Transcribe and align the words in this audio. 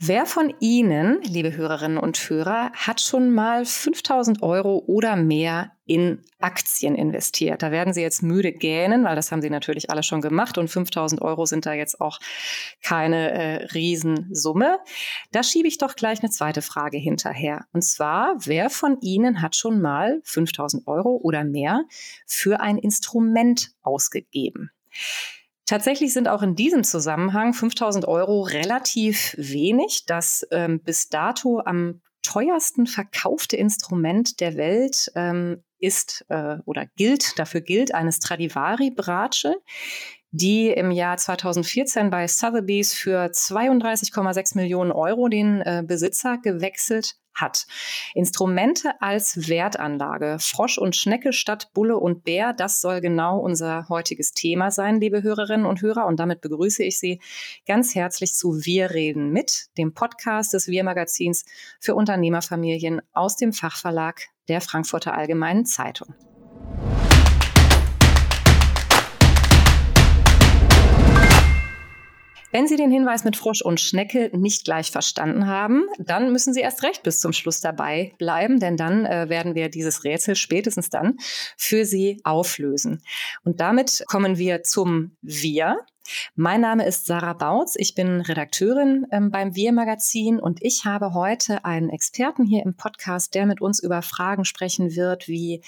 Wer 0.00 0.26
von 0.26 0.54
Ihnen, 0.60 1.20
liebe 1.24 1.56
Hörerinnen 1.56 1.98
und 1.98 2.16
Hörer, 2.30 2.70
hat 2.72 3.00
schon 3.00 3.32
mal 3.32 3.64
5000 3.64 4.44
Euro 4.44 4.80
oder 4.86 5.16
mehr 5.16 5.72
in 5.86 6.22
Aktien 6.38 6.94
investiert? 6.94 7.64
Da 7.64 7.72
werden 7.72 7.92
Sie 7.92 8.00
jetzt 8.00 8.22
müde 8.22 8.52
gähnen, 8.52 9.02
weil 9.02 9.16
das 9.16 9.32
haben 9.32 9.42
Sie 9.42 9.50
natürlich 9.50 9.90
alle 9.90 10.04
schon 10.04 10.20
gemacht 10.20 10.56
und 10.56 10.68
5000 10.68 11.20
Euro 11.20 11.46
sind 11.46 11.66
da 11.66 11.72
jetzt 11.72 12.00
auch 12.00 12.20
keine 12.80 13.32
äh, 13.32 13.64
Riesensumme. 13.74 14.78
Da 15.32 15.42
schiebe 15.42 15.66
ich 15.66 15.78
doch 15.78 15.96
gleich 15.96 16.20
eine 16.20 16.30
zweite 16.30 16.62
Frage 16.62 16.96
hinterher. 16.96 17.66
Und 17.72 17.82
zwar, 17.82 18.36
wer 18.44 18.70
von 18.70 19.00
Ihnen 19.00 19.42
hat 19.42 19.56
schon 19.56 19.80
mal 19.80 20.20
5000 20.22 20.86
Euro 20.86 21.16
oder 21.16 21.42
mehr 21.42 21.82
für 22.24 22.60
ein 22.60 22.78
Instrument 22.78 23.72
ausgegeben? 23.82 24.70
Tatsächlich 25.68 26.14
sind 26.14 26.28
auch 26.28 26.40
in 26.40 26.54
diesem 26.54 26.82
Zusammenhang 26.82 27.52
5000 27.52 28.08
Euro 28.08 28.40
relativ 28.40 29.34
wenig. 29.36 30.06
Das 30.06 30.46
ähm, 30.50 30.80
bis 30.80 31.10
dato 31.10 31.60
am 31.62 32.00
teuersten 32.22 32.86
verkaufte 32.86 33.58
Instrument 33.58 34.40
der 34.40 34.56
Welt 34.56 35.12
ähm, 35.14 35.62
ist 35.78 36.24
äh, 36.30 36.56
oder 36.64 36.86
gilt, 36.96 37.38
dafür 37.38 37.60
gilt 37.60 37.92
eine 37.94 38.12
Stradivari 38.12 38.90
Bratsche 38.90 39.56
die 40.30 40.68
im 40.68 40.90
Jahr 40.90 41.16
2014 41.16 42.10
bei 42.10 42.26
Sotheby's 42.26 42.94
für 42.94 43.26
32,6 43.26 44.56
Millionen 44.56 44.92
Euro 44.92 45.28
den 45.28 45.60
äh, 45.62 45.82
Besitzer 45.86 46.38
gewechselt 46.38 47.16
hat. 47.40 47.66
Instrumente 48.14 49.00
als 49.00 49.48
Wertanlage. 49.48 50.38
Frosch 50.40 50.78
und 50.78 50.96
Schnecke 50.96 51.32
statt 51.32 51.70
Bulle 51.72 51.96
und 51.96 52.24
Bär, 52.24 52.52
das 52.52 52.80
soll 52.80 53.00
genau 53.00 53.38
unser 53.38 53.88
heutiges 53.88 54.32
Thema 54.32 54.70
sein, 54.70 55.00
liebe 55.00 55.22
Hörerinnen 55.22 55.66
und 55.66 55.82
Hörer. 55.82 56.06
Und 56.06 56.20
damit 56.20 56.40
begrüße 56.40 56.82
ich 56.82 56.98
Sie 56.98 57.20
ganz 57.66 57.94
herzlich 57.94 58.34
zu 58.34 58.64
Wir 58.64 58.90
reden 58.90 59.30
mit, 59.30 59.66
dem 59.78 59.94
Podcast 59.94 60.52
des 60.52 60.66
Wir 60.66 60.84
Magazins 60.84 61.44
für 61.80 61.94
Unternehmerfamilien 61.94 63.00
aus 63.12 63.36
dem 63.36 63.52
Fachverlag 63.52 64.22
der 64.48 64.60
Frankfurter 64.60 65.14
Allgemeinen 65.14 65.66
Zeitung. 65.66 66.14
Wenn 72.50 72.66
Sie 72.66 72.76
den 72.76 72.90
Hinweis 72.90 73.24
mit 73.24 73.36
Frosch 73.36 73.60
und 73.60 73.78
Schnecke 73.78 74.30
nicht 74.32 74.64
gleich 74.64 74.90
verstanden 74.90 75.46
haben, 75.46 75.84
dann 75.98 76.32
müssen 76.32 76.54
Sie 76.54 76.60
erst 76.60 76.82
recht 76.82 77.02
bis 77.02 77.20
zum 77.20 77.34
Schluss 77.34 77.60
dabei 77.60 78.14
bleiben, 78.16 78.58
denn 78.58 78.78
dann 78.78 79.04
äh, 79.04 79.28
werden 79.28 79.54
wir 79.54 79.68
dieses 79.68 80.02
Rätsel 80.04 80.34
spätestens 80.34 80.88
dann 80.88 81.16
für 81.58 81.84
Sie 81.84 82.20
auflösen. 82.24 83.02
Und 83.44 83.60
damit 83.60 84.02
kommen 84.06 84.38
wir 84.38 84.62
zum 84.62 85.16
Wir. 85.20 85.76
Mein 86.36 86.62
Name 86.62 86.86
ist 86.86 87.04
Sarah 87.04 87.34
Bautz. 87.34 87.74
Ich 87.76 87.94
bin 87.94 88.22
Redakteurin 88.22 89.06
ähm, 89.12 89.30
beim 89.30 89.54
Wir 89.54 89.72
Magazin 89.72 90.40
und 90.40 90.62
ich 90.62 90.86
habe 90.86 91.12
heute 91.12 91.66
einen 91.66 91.90
Experten 91.90 92.46
hier 92.46 92.62
im 92.64 92.76
Podcast, 92.76 93.34
der 93.34 93.44
mit 93.44 93.60
uns 93.60 93.78
über 93.82 94.00
Fragen 94.00 94.46
sprechen 94.46 94.96
wird, 94.96 95.28
wie 95.28 95.62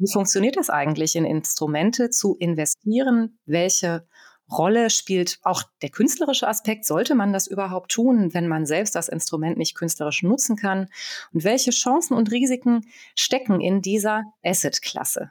wie 0.00 0.10
funktioniert 0.10 0.56
das 0.56 0.70
eigentlich, 0.70 1.14
in 1.14 1.26
Instrumente 1.26 2.08
zu 2.08 2.34
investieren? 2.38 3.38
Welche 3.44 4.06
Rolle 4.50 4.90
spielt 4.90 5.38
auch 5.42 5.62
der 5.82 5.90
künstlerische 5.90 6.48
Aspekt. 6.48 6.84
Sollte 6.84 7.14
man 7.14 7.32
das 7.32 7.46
überhaupt 7.46 7.92
tun, 7.92 8.34
wenn 8.34 8.48
man 8.48 8.66
selbst 8.66 8.94
das 8.94 9.08
Instrument 9.08 9.56
nicht 9.56 9.74
künstlerisch 9.74 10.22
nutzen 10.22 10.56
kann? 10.56 10.88
Und 11.32 11.44
welche 11.44 11.70
Chancen 11.70 12.14
und 12.14 12.30
Risiken 12.30 12.86
stecken 13.14 13.60
in 13.60 13.82
dieser 13.82 14.24
Asset-Klasse? 14.44 15.30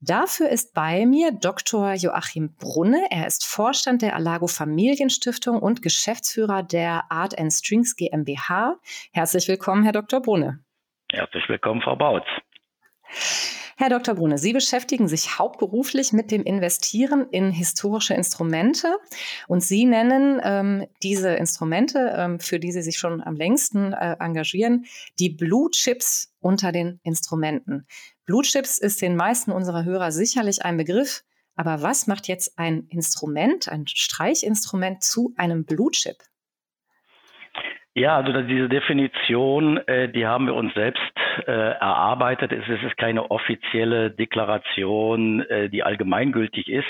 Dafür 0.00 0.48
ist 0.48 0.74
bei 0.74 1.06
mir 1.06 1.32
Dr. 1.32 1.94
Joachim 1.94 2.54
Brunne. 2.56 3.06
Er 3.10 3.26
ist 3.26 3.44
Vorstand 3.44 4.02
der 4.02 4.16
Alago 4.16 4.46
Familienstiftung 4.46 5.60
und 5.60 5.82
Geschäftsführer 5.82 6.62
der 6.62 7.10
Art 7.10 7.38
and 7.38 7.52
Strings 7.52 7.96
GmbH. 7.96 8.76
Herzlich 9.12 9.48
willkommen, 9.48 9.82
Herr 9.82 9.92
Dr. 9.92 10.20
Brunne. 10.20 10.60
Herzlich 11.10 11.48
willkommen, 11.48 11.80
Frau 11.80 11.96
Bautz. 11.96 12.26
Herr 13.76 13.88
Dr. 13.88 14.14
Brune, 14.14 14.38
Sie 14.38 14.52
beschäftigen 14.52 15.08
sich 15.08 15.38
hauptberuflich 15.38 16.12
mit 16.12 16.30
dem 16.30 16.44
Investieren 16.44 17.26
in 17.30 17.50
historische 17.50 18.14
Instrumente 18.14 18.96
und 19.48 19.64
Sie 19.64 19.84
nennen 19.84 20.40
ähm, 20.44 20.86
diese 21.02 21.30
Instrumente, 21.30 22.14
ähm, 22.16 22.38
für 22.38 22.60
die 22.60 22.70
Sie 22.70 22.82
sich 22.82 22.98
schon 22.98 23.20
am 23.20 23.34
längsten 23.34 23.92
äh, 23.92 24.16
engagieren, 24.20 24.86
die 25.18 25.30
Blue 25.30 25.70
Chips 25.70 26.32
unter 26.38 26.70
den 26.70 27.00
Instrumenten. 27.02 27.86
Blue 28.26 28.42
Chips 28.42 28.78
ist 28.78 29.02
den 29.02 29.16
meisten 29.16 29.50
unserer 29.50 29.84
Hörer 29.84 30.12
sicherlich 30.12 30.64
ein 30.64 30.76
Begriff, 30.76 31.24
aber 31.56 31.82
was 31.82 32.06
macht 32.06 32.28
jetzt 32.28 32.58
ein 32.58 32.86
Instrument, 32.90 33.68
ein 33.68 33.86
Streichinstrument 33.88 35.02
zu 35.02 35.34
einem 35.36 35.64
Blue 35.64 35.90
Chip? 35.90 36.18
Ja, 37.96 38.16
also 38.16 38.42
diese 38.42 38.68
Definition, 38.68 39.76
äh, 39.86 40.08
die 40.08 40.26
haben 40.26 40.46
wir 40.46 40.54
uns 40.54 40.74
selbst 40.74 41.00
äh, 41.46 41.52
erarbeitet. 41.52 42.50
Es 42.50 42.68
ist 42.82 42.96
keine 42.96 43.30
offizielle 43.30 44.10
Deklaration, 44.10 45.42
äh, 45.42 45.68
die 45.70 45.84
allgemeingültig 45.84 46.68
ist, 46.68 46.88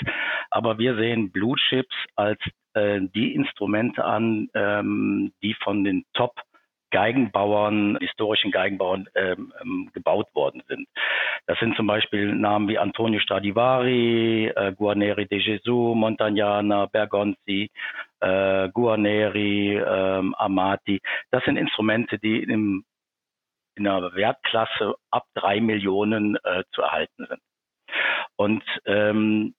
aber 0.49 0.79
wir 0.79 0.95
sehen 0.95 1.31
Blue 1.31 1.55
Chips 1.69 1.95
als 2.15 2.39
die 2.77 3.33
Instrumente 3.33 4.03
an, 4.03 4.49
ähm, 4.53 5.31
die 5.41 5.53
von 5.63 5.85
den 5.85 6.03
Top 6.13 6.33
Geigenbauern, 6.95 7.97
historischen 7.99 8.51
Geigenbauern 8.51 9.09
ähm, 9.15 9.51
ähm, 9.61 9.89
gebaut 9.93 10.33
worden 10.33 10.63
sind. 10.69 10.87
Das 11.45 11.59
sind 11.59 11.75
zum 11.75 11.87
Beispiel 11.87 12.33
Namen 12.33 12.69
wie 12.69 12.77
Antonio 12.77 13.19
Stradivari, 13.19 14.47
äh, 14.55 14.71
Guarneri 14.71 15.27
de 15.27 15.43
Gesù, 15.43 15.93
Montagnana, 15.93 16.85
Bergonzi, 16.85 17.69
äh, 18.21 18.69
Guarneri, 18.69 19.75
äh, 19.75 20.23
Amati. 20.37 21.01
Das 21.31 21.43
sind 21.43 21.57
Instrumente, 21.57 22.17
die 22.17 22.43
im, 22.43 22.85
in 23.75 23.85
einer 23.85 24.15
Wertklasse 24.15 24.95
ab 25.11 25.25
drei 25.33 25.59
Millionen 25.59 26.37
äh, 26.45 26.63
zu 26.71 26.81
erhalten 26.81 27.25
sind. 27.27 27.41
Und 28.37 28.63
ähm, 28.85 29.53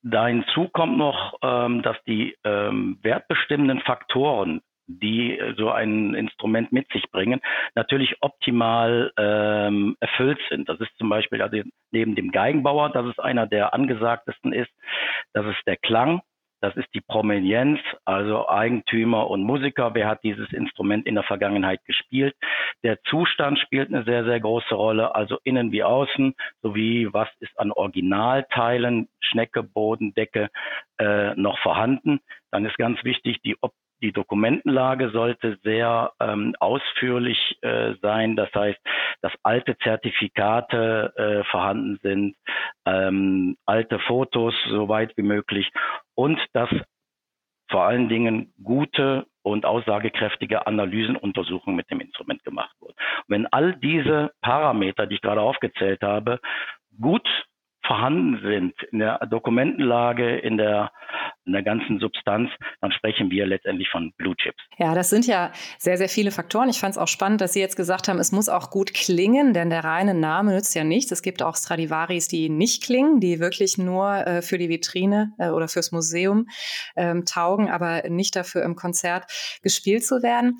da 0.00 0.26
hinzu 0.26 0.70
kommt 0.70 0.96
noch, 0.96 1.34
ähm, 1.42 1.82
dass 1.82 1.98
die 2.06 2.34
ähm, 2.44 2.98
wertbestimmenden 3.02 3.80
Faktoren 3.80 4.62
die 4.88 5.38
so 5.56 5.70
ein 5.70 6.14
Instrument 6.14 6.72
mit 6.72 6.90
sich 6.90 7.04
bringen, 7.12 7.40
natürlich 7.74 8.16
optimal 8.20 9.12
ähm, 9.16 9.96
erfüllt 10.00 10.40
sind. 10.48 10.68
Das 10.68 10.80
ist 10.80 10.90
zum 10.98 11.08
Beispiel 11.08 11.42
also 11.42 11.62
neben 11.90 12.14
dem 12.14 12.32
Geigenbauer, 12.32 12.90
das 12.90 13.06
ist 13.06 13.20
einer 13.20 13.46
der 13.46 13.74
angesagtesten 13.74 14.52
ist, 14.52 14.70
das 15.34 15.46
ist 15.46 15.66
der 15.66 15.76
Klang, 15.76 16.22
das 16.60 16.74
ist 16.76 16.92
die 16.92 17.00
Provenienz, 17.00 17.78
also 18.04 18.48
Eigentümer 18.48 19.30
und 19.30 19.44
Musiker. 19.44 19.94
Wer 19.94 20.08
hat 20.08 20.24
dieses 20.24 20.52
Instrument 20.52 21.06
in 21.06 21.14
der 21.14 21.22
Vergangenheit 21.22 21.84
gespielt? 21.84 22.34
Der 22.82 23.00
Zustand 23.02 23.60
spielt 23.60 23.88
eine 23.88 24.04
sehr, 24.04 24.24
sehr 24.24 24.40
große 24.40 24.74
Rolle, 24.74 25.14
also 25.14 25.38
innen 25.44 25.70
wie 25.70 25.84
außen, 25.84 26.34
sowie 26.62 27.08
was 27.12 27.28
ist 27.38 27.56
an 27.60 27.70
Originalteilen, 27.70 29.08
Schnecke, 29.20 29.62
Boden, 29.62 30.14
Decke 30.14 30.50
äh, 30.98 31.34
noch 31.36 31.58
vorhanden. 31.60 32.20
Dann 32.50 32.64
ist 32.64 32.76
ganz 32.76 33.04
wichtig 33.04 33.40
die 33.42 33.56
die 34.00 34.12
Dokumentenlage 34.12 35.10
sollte 35.10 35.58
sehr 35.62 36.12
ähm, 36.20 36.54
ausführlich 36.60 37.58
äh, 37.62 37.94
sein. 38.00 38.36
Das 38.36 38.52
heißt, 38.54 38.78
dass 39.22 39.32
alte 39.42 39.76
Zertifikate 39.78 41.12
äh, 41.16 41.44
vorhanden 41.50 41.98
sind, 42.02 42.36
ähm, 42.86 43.56
alte 43.66 43.98
Fotos 44.00 44.54
so 44.68 44.88
weit 44.88 45.16
wie 45.16 45.22
möglich 45.22 45.70
und 46.14 46.38
dass 46.52 46.70
vor 47.70 47.84
allen 47.84 48.08
Dingen 48.08 48.52
gute 48.62 49.26
und 49.42 49.66
aussagekräftige 49.66 50.66
Analysenuntersuchungen 50.66 51.76
mit 51.76 51.90
dem 51.90 52.00
Instrument 52.00 52.42
gemacht 52.44 52.74
wurden. 52.80 52.94
wenn 53.28 53.46
all 53.46 53.74
diese 53.76 54.32
Parameter, 54.40 55.06
die 55.06 55.16
ich 55.16 55.20
gerade 55.20 55.40
aufgezählt 55.40 56.02
habe, 56.02 56.40
gut 57.00 57.28
vorhanden 57.88 58.38
sind 58.42 58.74
in 58.92 59.00
der 59.00 59.18
Dokumentenlage, 59.26 60.36
in 60.36 60.58
der 60.58 60.92
in 61.48 61.54
der 61.54 61.62
ganzen 61.62 61.98
Substanz, 61.98 62.50
dann 62.82 62.92
sprechen 62.92 63.30
wir 63.30 63.46
letztendlich 63.46 63.88
von 63.88 64.12
Blue 64.18 64.36
Chips. 64.36 64.62
Ja, 64.76 64.94
das 64.94 65.08
sind 65.08 65.26
ja 65.26 65.50
sehr, 65.78 65.96
sehr 65.96 66.10
viele 66.10 66.30
Faktoren. 66.30 66.68
Ich 66.68 66.78
fand 66.78 66.92
es 66.92 66.98
auch 66.98 67.08
spannend, 67.08 67.40
dass 67.40 67.54
Sie 67.54 67.60
jetzt 67.60 67.76
gesagt 67.76 68.06
haben, 68.06 68.18
es 68.18 68.32
muss 68.32 68.50
auch 68.50 68.70
gut 68.70 68.92
klingen, 68.92 69.54
denn 69.54 69.70
der 69.70 69.82
reine 69.82 70.12
Name 70.12 70.54
nützt 70.54 70.74
ja 70.74 70.84
nichts. 70.84 71.10
Es 71.10 71.22
gibt 71.22 71.42
auch 71.42 71.56
Stradivaris, 71.56 72.28
die 72.28 72.50
nicht 72.50 72.82
klingen, 72.82 73.18
die 73.18 73.40
wirklich 73.40 73.78
nur 73.78 74.26
äh, 74.26 74.42
für 74.42 74.58
die 74.58 74.68
Vitrine 74.68 75.32
äh, 75.38 75.48
oder 75.48 75.68
fürs 75.68 75.90
Museum 75.90 76.46
ähm, 76.96 77.24
taugen, 77.24 77.70
aber 77.70 78.08
nicht 78.10 78.36
dafür 78.36 78.62
im 78.62 78.76
Konzert 78.76 79.24
gespielt 79.62 80.04
zu 80.04 80.22
werden. 80.22 80.58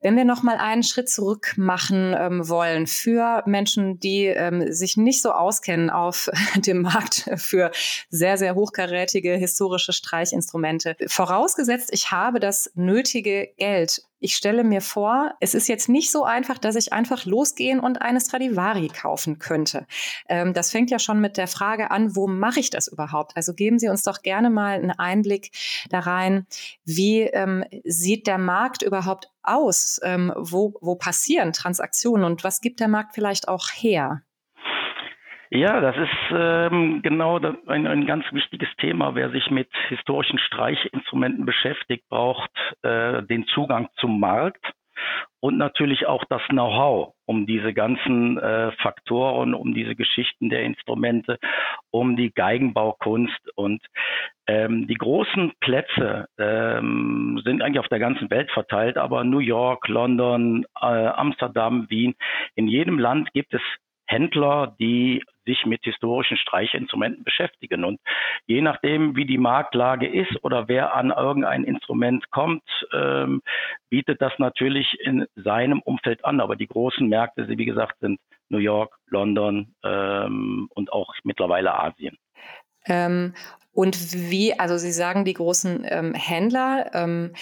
Wenn 0.00 0.16
wir 0.16 0.24
noch 0.24 0.42
mal 0.42 0.56
einen 0.56 0.82
Schritt 0.82 1.10
zurück 1.10 1.52
machen 1.58 2.14
ähm, 2.18 2.48
wollen 2.48 2.86
für 2.86 3.42
Menschen, 3.44 3.98
die 3.98 4.24
ähm, 4.24 4.72
sich 4.72 4.96
nicht 4.96 5.20
so 5.20 5.32
auskennen 5.32 5.90
auf 5.90 6.30
dem 6.66 6.69
Markt 6.74 7.30
für 7.36 7.70
sehr, 8.08 8.36
sehr 8.36 8.54
hochkarätige 8.54 9.34
historische 9.34 9.92
Streichinstrumente. 9.92 10.96
Vorausgesetzt, 11.06 11.90
ich 11.92 12.10
habe 12.10 12.40
das 12.40 12.70
nötige 12.74 13.48
Geld. 13.56 14.02
Ich 14.22 14.36
stelle 14.36 14.64
mir 14.64 14.82
vor, 14.82 15.34
es 15.40 15.54
ist 15.54 15.66
jetzt 15.66 15.88
nicht 15.88 16.10
so 16.10 16.24
einfach, 16.24 16.58
dass 16.58 16.76
ich 16.76 16.92
einfach 16.92 17.24
losgehen 17.24 17.80
und 17.80 18.02
eine 18.02 18.20
Stradivari 18.20 18.88
kaufen 18.88 19.38
könnte. 19.38 19.86
Ähm, 20.28 20.52
das 20.52 20.70
fängt 20.70 20.90
ja 20.90 20.98
schon 20.98 21.20
mit 21.20 21.38
der 21.38 21.48
Frage 21.48 21.90
an, 21.90 22.14
wo 22.14 22.26
mache 22.26 22.60
ich 22.60 22.68
das 22.68 22.86
überhaupt? 22.86 23.34
Also 23.34 23.54
geben 23.54 23.78
Sie 23.78 23.88
uns 23.88 24.02
doch 24.02 24.20
gerne 24.20 24.50
mal 24.50 24.74
einen 24.74 24.90
Einblick 24.90 25.52
da 25.88 26.00
rein, 26.00 26.46
wie 26.84 27.22
ähm, 27.22 27.64
sieht 27.84 28.26
der 28.26 28.38
Markt 28.38 28.82
überhaupt 28.82 29.30
aus? 29.42 29.98
Ähm, 30.02 30.32
wo, 30.36 30.74
wo 30.82 30.96
passieren 30.96 31.54
Transaktionen 31.54 32.24
und 32.24 32.44
was 32.44 32.60
gibt 32.60 32.80
der 32.80 32.88
Markt 32.88 33.14
vielleicht 33.14 33.48
auch 33.48 33.68
her? 33.72 34.22
Ja, 35.52 35.80
das 35.80 35.96
ist 35.96 36.32
ähm, 36.32 37.02
genau 37.02 37.40
ein, 37.66 37.86
ein 37.88 38.06
ganz 38.06 38.24
wichtiges 38.30 38.68
Thema. 38.78 39.16
Wer 39.16 39.30
sich 39.30 39.50
mit 39.50 39.68
historischen 39.88 40.38
Streichinstrumenten 40.38 41.44
beschäftigt, 41.44 42.08
braucht 42.08 42.52
äh, 42.82 43.24
den 43.24 43.44
Zugang 43.48 43.88
zum 43.96 44.20
Markt 44.20 44.64
und 45.40 45.58
natürlich 45.58 46.06
auch 46.06 46.24
das 46.28 46.42
Know-how, 46.50 47.14
um 47.26 47.46
diese 47.46 47.74
ganzen 47.74 48.38
äh, 48.38 48.70
Faktoren, 48.80 49.54
um 49.54 49.74
diese 49.74 49.96
Geschichten 49.96 50.50
der 50.50 50.62
Instrumente, 50.62 51.36
um 51.90 52.14
die 52.14 52.30
Geigenbaukunst 52.30 53.40
und 53.56 53.82
ähm, 54.46 54.86
die 54.86 54.94
großen 54.94 55.52
Plätze 55.58 56.26
ähm, 56.38 57.40
sind 57.44 57.60
eigentlich 57.60 57.80
auf 57.80 57.88
der 57.88 57.98
ganzen 57.98 58.30
Welt 58.30 58.52
verteilt, 58.52 58.96
aber 58.96 59.24
New 59.24 59.40
York, 59.40 59.88
London, 59.88 60.64
äh, 60.80 60.86
Amsterdam, 60.86 61.86
Wien, 61.88 62.14
in 62.54 62.68
jedem 62.68 63.00
Land 63.00 63.32
gibt 63.32 63.52
es 63.52 63.62
Händler, 64.10 64.74
die 64.78 65.22
sich 65.46 65.64
mit 65.66 65.82
historischen 65.84 66.36
Streichinstrumenten 66.36 67.24
beschäftigen. 67.24 67.84
Und 67.84 68.00
je 68.46 68.60
nachdem, 68.60 69.16
wie 69.16 69.24
die 69.24 69.38
Marktlage 69.38 70.06
ist 70.06 70.42
oder 70.44 70.68
wer 70.68 70.94
an 70.94 71.10
irgendein 71.10 71.64
Instrument 71.64 72.30
kommt, 72.30 72.64
ähm, 72.92 73.40
bietet 73.88 74.20
das 74.20 74.32
natürlich 74.38 74.98
in 75.00 75.26
seinem 75.36 75.80
Umfeld 75.80 76.24
an. 76.24 76.40
Aber 76.40 76.56
die 76.56 76.66
großen 76.66 77.08
Märkte, 77.08 77.48
wie 77.48 77.64
gesagt, 77.64 77.98
sind 78.00 78.18
New 78.48 78.58
York, 78.58 78.96
London 79.06 79.74
ähm, 79.84 80.68
und 80.74 80.92
auch 80.92 81.14
mittlerweile 81.22 81.72
Asien. 81.72 82.16
Ähm, 82.86 83.34
und 83.72 83.96
wie, 84.30 84.58
also 84.58 84.76
Sie 84.76 84.92
sagen 84.92 85.24
die 85.24 85.34
großen 85.34 85.86
ähm, 85.88 86.14
Händler, 86.14 86.90
ähm, 86.92 87.32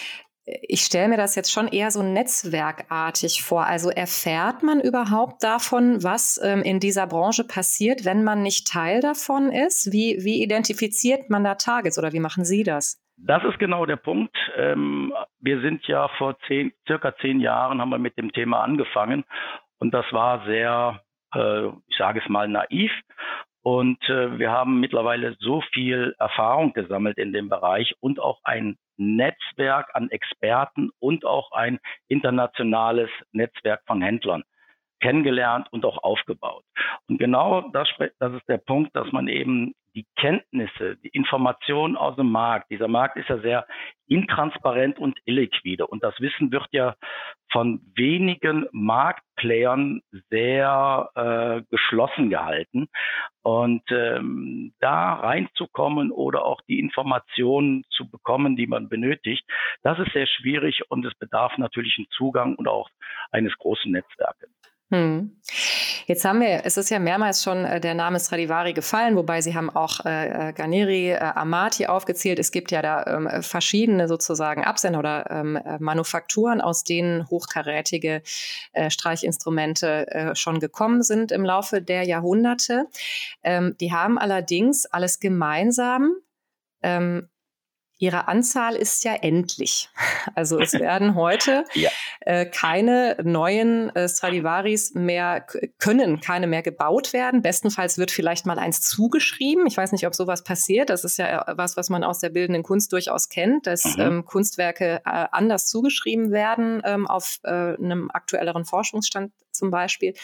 ich 0.63 0.81
stelle 0.81 1.09
mir 1.09 1.17
das 1.17 1.35
jetzt 1.35 1.53
schon 1.53 1.69
eher 1.69 1.91
so 1.91 2.03
netzwerkartig 2.03 3.43
vor. 3.43 3.67
Also 3.67 3.91
erfährt 3.91 4.63
man 4.63 4.81
überhaupt 4.81 5.43
davon, 5.43 6.03
was 6.03 6.41
ähm, 6.43 6.63
in 6.63 6.81
dieser 6.81 7.07
Branche 7.07 7.45
passiert, 7.45 8.05
wenn 8.05 8.25
man 8.25 8.43
nicht 8.43 8.67
Teil 8.69 9.01
davon 9.01 9.51
ist? 9.51 9.93
Wie, 9.93 10.19
wie 10.21 10.43
identifiziert 10.43 11.31
man 11.31 11.45
da 11.45 11.55
Targets 11.55 11.99
oder 11.99 12.13
wie 12.13 12.21
machen 12.21 12.45
Sie 12.45 12.63
das? 12.63 13.01
Das 13.17 13.43
ist 13.45 13.59
genau 13.59 13.85
der 13.85 13.97
Punkt. 13.97 14.37
Ähm, 14.57 15.13
wir 15.41 15.61
sind 15.61 15.87
ja 15.87 16.09
vor 16.19 16.39
zehn, 16.47 16.73
circa 16.87 17.17
zehn 17.17 17.41
Jahren 17.41 17.81
haben 17.81 17.91
wir 17.91 17.99
mit 17.99 18.17
dem 18.17 18.33
Thema 18.33 18.63
angefangen 18.63 19.25
und 19.79 19.93
das 19.93 20.07
war 20.13 20.45
sehr, 20.47 21.03
äh, 21.35 21.67
ich 21.89 21.97
sage 21.97 22.21
es 22.23 22.29
mal, 22.29 22.49
naiv. 22.49 22.93
Und 23.71 24.03
äh, 24.09 24.39
wir 24.39 24.51
haben 24.51 24.81
mittlerweile 24.81 25.37
so 25.41 25.61
viel 25.75 26.15
Erfahrung 26.19 26.73
gesammelt 26.73 27.19
in 27.19 27.35
dem 27.35 27.51
Bereich 27.51 27.95
und 28.01 28.19
auch 28.19 28.41
ein 28.43 28.79
Netzwerk 28.97 29.91
an 29.93 30.11
Experten 30.11 30.89
und 31.01 31.27
auch 31.27 31.53
ein 31.53 31.79
internationales 32.09 33.11
Netzwerk 33.33 33.83
von 33.87 34.01
Händlern 34.01 34.43
kennengelernt 35.01 35.69
und 35.71 35.85
auch 35.85 36.03
aufgebaut. 36.03 36.65
Und 37.09 37.19
genau 37.19 37.69
das, 37.75 37.87
das 38.19 38.33
ist 38.33 38.49
der 38.49 38.57
Punkt, 38.57 38.97
dass 38.97 39.13
man 39.13 39.29
eben 39.29 39.75
die 39.99 40.07
Kenntnisse, 40.15 40.97
die 41.03 41.09
Informationen 41.09 41.97
aus 41.97 42.15
dem 42.15 42.31
Markt, 42.31 42.71
dieser 42.71 42.87
Markt 42.87 43.17
ist 43.17 43.29
ja 43.29 43.39
sehr 43.39 43.67
intransparent 44.07 44.97
und 45.01 45.19
illiquide 45.25 45.89
und 45.89 46.05
das 46.05 46.15
Wissen 46.21 46.53
wird 46.53 46.69
ja 46.71 46.95
von 47.51 47.81
wenigen 47.97 48.69
Marktplayern 48.71 50.01
sehr 50.31 51.11
äh, 51.17 51.63
geschlossen 51.69 52.31
gehalten. 52.31 52.89
Und 53.43 53.83
ähm, 53.91 54.73
da 54.79 55.15
reinzukommen 55.15 56.13
oder 56.13 56.45
auch 56.45 56.61
die 56.69 56.79
Informationen 56.79 57.85
zu 57.91 58.09
bekommen, 58.09 58.55
die 58.55 58.69
man 58.69 58.89
benötigt, 58.89 59.45
das 59.83 59.99
ist 59.99 60.13
sehr 60.13 60.27
schwierig 60.29 60.83
und 60.91 61.05
es 61.07 61.15
bedarf 61.15 61.59
natürlich 61.59 61.97
einen 61.99 62.11
Zugang 62.11 62.55
und 62.55 62.69
auch 62.69 62.89
eines 63.33 63.57
großen 63.59 63.91
Netzwerkes. 63.91 64.51
Hm. 64.91 65.37
Jetzt 66.07 66.25
haben 66.25 66.41
wir, 66.41 66.63
es 66.65 66.79
ist 66.79 66.89
ja 66.89 66.99
mehrmals 66.99 67.43
schon 67.43 67.67
äh, 67.67 67.79
der 67.79 67.93
Name 67.93 68.19
Stradivari 68.19 68.73
gefallen, 68.73 69.17
wobei 69.17 69.43
Sie 69.43 69.55
haben 69.55 69.69
auch 69.69 70.07
äh, 70.07 70.49
äh 70.49 70.53
Garnieri, 70.55 71.11
äh, 71.11 71.19
Amati 71.19 71.87
aufgezählt. 71.87 72.39
Es 72.39 72.53
gibt 72.53 72.71
ja 72.71 72.81
da 72.81 73.05
ähm, 73.07 73.43
verschiedene 73.43 74.09
sozusagen 74.09 74.65
Absender 74.65 74.99
oder 74.99 75.31
ähm, 75.31 75.57
äh, 75.57 75.79
Manufakturen, 75.79 76.63
aus 76.63 76.85
denen 76.85 77.29
hochkarätige 77.29 78.23
äh, 78.73 78.89
Streichinstrumente 78.89 80.07
äh, 80.09 80.35
schon 80.35 80.59
gekommen 80.59 81.03
sind 81.03 81.33
im 81.33 81.45
Laufe 81.45 81.83
der 81.83 82.05
Jahrhunderte. 82.05 82.87
Ähm, 83.43 83.77
die 83.79 83.93
haben 83.93 84.19
allerdings 84.19 84.87
alles 84.87 85.21
gemeinsam, 85.21 86.15
ähm, 86.83 87.29
Ihre 87.99 88.29
Anzahl 88.29 88.77
ist 88.77 89.05
ja 89.05 89.15
endlich. 89.15 89.89
Also 90.35 90.61
es 90.61 90.73
werden 90.79 91.15
heute 91.15 91.65
ja. 91.73 91.91
äh, 92.21 92.45
keine 92.45 93.17
neuen 93.23 93.95
äh, 93.97 94.09
Stradivaris 94.09 94.93
mehr, 94.95 95.47
können 95.79 96.21
keine 96.21 96.47
mehr 96.47 96.63
gebaut 96.63 97.15
werden. 97.15 97.41
Bestenfalls 97.41 97.97
wird 97.97 98.11
vielleicht 98.11 98.45
mal 98.45 98.59
eins 98.59 98.83
zugeschrieben. 98.83 99.67
Ich 99.67 99.77
weiß 99.77 99.93
nicht, 99.93 100.07
ob 100.07 100.15
sowas 100.15 100.45
passiert. 100.45 100.91
Das 100.91 101.05
ist 101.05 101.17
ja 101.17 101.45
was, 101.57 101.79
was 101.79 101.89
man 101.89 102.05
aus 102.05 102.19
der 102.21 102.29
bildenden 102.29 102.63
Kunst 102.63 102.93
durchaus 102.93 103.31
kennt, 103.31 103.67
dass 103.67 103.97
mhm. 103.97 104.03
ähm, 104.03 104.25
Kunstwerke 104.27 105.01
äh, 105.05 105.27
anders 105.33 105.67
zugeschrieben 105.67 106.31
werden 106.31 106.83
ähm, 106.85 107.07
auf 107.07 107.39
äh, 107.45 107.49
einem 107.49 108.11
aktuelleren 108.13 108.67
Forschungsstand 108.67 109.33
zum 109.51 109.71
Beispiel. 109.71 110.15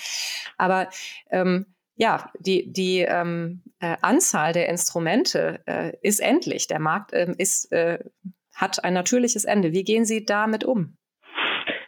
Aber 0.59 0.89
ähm, 1.31 1.74
ja, 1.97 2.31
die, 2.39 2.73
die 2.73 3.01
ähm, 3.01 3.63
äh, 3.81 3.97
Anzahl 4.03 4.53
der 4.53 4.69
Instrumente 4.69 5.63
äh, 5.67 5.93
ist 6.03 6.21
endlich. 6.21 6.67
Der 6.67 6.81
Markt 6.81 7.13
ähm, 7.13 7.35
ist, 7.39 7.71
äh, 7.73 7.99
hat 8.55 8.85
ein 8.85 8.95
natürliches 8.95 9.45
Ende. 9.45 9.73
Wie 9.73 9.85
gehen 9.85 10.05
Sie 10.05 10.25
damit 10.25 10.65
um? 10.65 10.97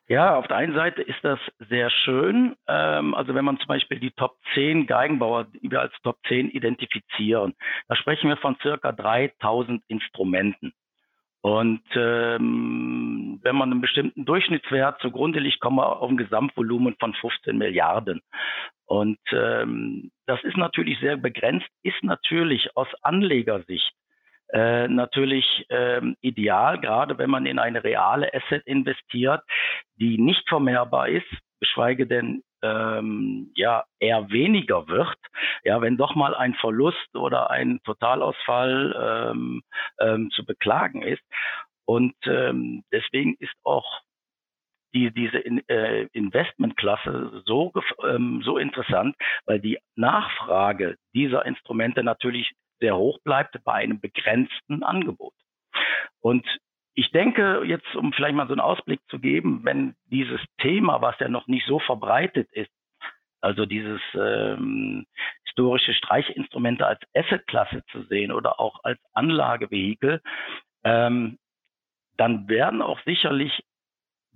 Ja, 0.08 0.37
auf 0.37 0.47
der 0.47 0.58
einen 0.58 0.75
Seite 0.75 1.03
ist 1.03 1.19
das 1.23 1.41
sehr 1.69 1.91
schön. 1.91 2.55
Ähm, 2.69 3.14
also 3.14 3.35
wenn 3.35 3.44
man 3.44 3.58
zum 3.58 3.67
Beispiel 3.67 3.99
die 3.99 4.12
Top 4.12 4.37
10 4.55 4.87
Geigenbauer, 4.87 5.47
die 5.47 5.69
wir 5.69 5.81
als 5.81 5.93
Top 6.05 6.19
10 6.29 6.50
identifizieren, 6.50 7.55
da 7.88 7.97
sprechen 7.97 8.29
wir 8.29 8.37
von 8.37 8.56
circa 8.62 8.93
3000 8.93 9.82
Instrumenten. 9.88 10.73
Und 11.46 11.81
ähm, 11.94 13.38
wenn 13.44 13.54
man 13.54 13.70
einen 13.70 13.81
bestimmten 13.81 14.25
Durchschnittswert 14.25 15.00
zugrunde 15.00 15.38
liegt, 15.38 15.60
kommen 15.60 15.76
wir 15.76 16.02
auf 16.02 16.10
ein 16.10 16.16
Gesamtvolumen 16.16 16.96
von 16.98 17.14
15 17.14 17.56
Milliarden. 17.56 18.20
Und 18.84 19.20
ähm, 19.31 20.10
das 20.26 20.43
ist 20.43 20.56
natürlich 20.56 20.98
sehr 20.98 21.16
begrenzt, 21.16 21.69
ist 21.84 22.02
natürlich 22.02 22.69
aus 22.75 22.88
Anlegersicht 23.00 23.93
äh, 24.48 24.88
natürlich 24.88 25.66
ähm, 25.69 26.16
ideal, 26.20 26.81
gerade 26.81 27.16
wenn 27.16 27.31
man 27.31 27.46
in 27.46 27.60
eine 27.60 27.84
reale 27.84 28.28
Asset 28.34 28.66
investiert, 28.66 29.43
die 30.00 30.19
nicht 30.19 30.48
vermehrbar 30.48 31.08
ist, 31.08 31.31
geschweige 31.60 32.08
denn 32.08 32.43
ähm, 32.63 33.53
ja 33.55 33.84
eher 33.98 34.31
weniger 34.31 34.89
wird. 34.89 35.17
Ja, 35.65 35.81
wenn 35.81 35.96
doch 35.96 36.15
mal 36.15 36.34
ein 36.34 36.55
Verlust 36.55 37.15
oder 37.15 37.51
ein 37.51 37.81
Totalausfall 37.84 39.31
ähm, 39.32 39.63
ähm, 40.01 40.31
zu 40.31 40.44
beklagen 40.44 41.03
ist. 41.03 41.22
Und 41.84 42.15
ähm, 42.25 42.82
deswegen 42.93 43.36
ist 43.39 43.55
auch 43.63 44.01
die, 44.94 45.13
diese 45.13 45.39
in, 45.39 45.67
äh, 45.69 46.05
Investmentklasse 46.13 47.43
so, 47.44 47.72
ähm, 48.05 48.43
so 48.44 48.58
interessant, 48.58 49.15
weil 49.44 49.60
die 49.60 49.79
Nachfrage 49.94 50.96
dieser 51.15 51.44
Instrumente 51.44 52.03
natürlich 52.03 52.53
sehr 52.81 52.96
hoch 52.96 53.19
bleibt 53.22 53.63
bei 53.65 53.75
einem 53.75 54.01
begrenzten 54.01 54.82
Angebot. 54.82 55.34
Und 56.20 56.46
ich 56.96 57.10
denke, 57.10 57.62
jetzt 57.67 57.94
um 57.94 58.12
vielleicht 58.15 58.34
mal 58.34 58.46
so 58.46 58.55
einen 58.55 58.60
Ausblick 58.60 59.00
zu 59.08 59.19
geben, 59.19 59.60
wenn 59.65 59.94
dieses 60.06 60.41
Thema, 60.58 61.03
was 61.03 61.15
ja 61.20 61.29
noch 61.29 61.46
nicht 61.46 61.67
so 61.67 61.79
verbreitet 61.79 62.50
ist, 62.53 62.70
also 63.43 63.67
dieses 63.67 64.00
ähm, 64.15 65.06
historische 65.44 65.93
Streichinstrumente 65.93 66.86
als 66.86 67.00
Assetklasse 67.15 67.84
zu 67.93 68.03
sehen 68.05 68.32
oder 68.32 68.58
auch 68.58 68.82
als 68.82 68.98
Anlagevehikel, 69.12 70.22
ähm, 70.84 71.38
dann 72.17 72.48
werden 72.48 72.81
auch 72.81 72.98
sicherlich 73.05 73.62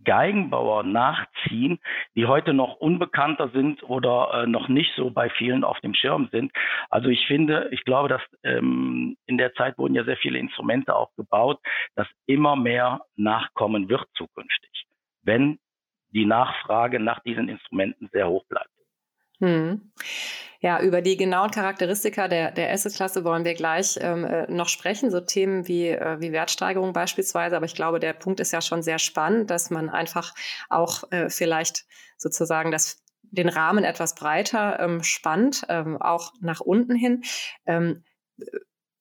Geigenbauer 0.05 0.83
nachziehen, 0.83 1.79
die 2.15 2.27
heute 2.27 2.53
noch 2.55 2.77
unbekannter 2.77 3.49
sind 3.51 3.83
oder 3.83 4.43
äh, 4.43 4.47
noch 4.47 4.69
nicht 4.69 4.93
so 4.97 5.11
bei 5.11 5.31
vielen 5.31 5.65
auf 5.65 5.81
dem 5.81 5.95
Schirm 5.95 6.29
sind. 6.33 6.53
Also 6.89 7.09
ich 7.09 7.27
finde, 7.27 7.69
ich 7.73 7.85
glaube, 7.85 8.09
dass 8.09 8.23
ähm, 8.43 9.17
in 9.27 9.39
der 9.39 9.55
Zeit 9.55 9.79
wurden 9.79 9.95
ja 9.95 10.05
sehr 10.05 10.17
viele 10.17 10.39
Instrumente 10.39 10.95
auch 10.95 11.15
gebaut, 11.17 11.59
dass 11.95 12.09
immer 12.27 12.57
mehr 12.57 13.03
nachkommen 13.17 13.89
wird 13.89 14.07
zukünftig, 14.15 14.87
wenn 15.23 15.59
die 16.13 16.27
Nachfrage 16.27 16.99
nach 16.99 17.21
diesen 17.21 17.49
Instrumenten 17.49 18.09
sehr 18.13 18.29
hoch 18.29 18.45
bleibt. 18.49 18.80
Hm. 19.41 19.93
Ja, 20.63 20.83
über 20.83 21.01
die 21.01 21.17
genauen 21.17 21.51
Charakteristika 21.51 22.29
der, 22.29 22.51
der 22.51 22.71
Asset-Klasse 22.71 23.25
wollen 23.25 23.47
wir 23.47 23.55
gleich 23.55 23.99
ähm, 24.03 24.25
äh, 24.25 24.47
noch 24.51 24.69
sprechen, 24.69 25.11
so 25.11 25.21
Themen 25.21 25.67
wie, 25.67 25.89
äh, 25.89 26.21
wie 26.21 26.33
Wertsteigerung 26.33 26.93
beispielsweise. 26.93 27.57
Aber 27.57 27.65
ich 27.65 27.75
glaube, 27.75 27.99
der 27.99 28.13
Punkt 28.13 28.41
ist 28.41 28.53
ja 28.53 28.61
schon 28.61 28.83
sehr 28.83 28.99
spannend, 28.99 29.49
dass 29.49 29.71
man 29.71 29.89
einfach 29.89 30.35
auch 30.69 31.11
äh, 31.13 31.31
vielleicht 31.31 31.87
sozusagen 32.19 32.71
das, 32.71 33.03
den 33.23 33.49
Rahmen 33.49 33.85
etwas 33.85 34.15
breiter 34.15 34.79
ähm, 34.81 35.03
spannt, 35.03 35.65
ähm, 35.71 35.97
auch 35.97 36.35
nach 36.43 36.61
unten 36.61 36.95
hin. 36.95 37.23
Ähm, 37.65 38.05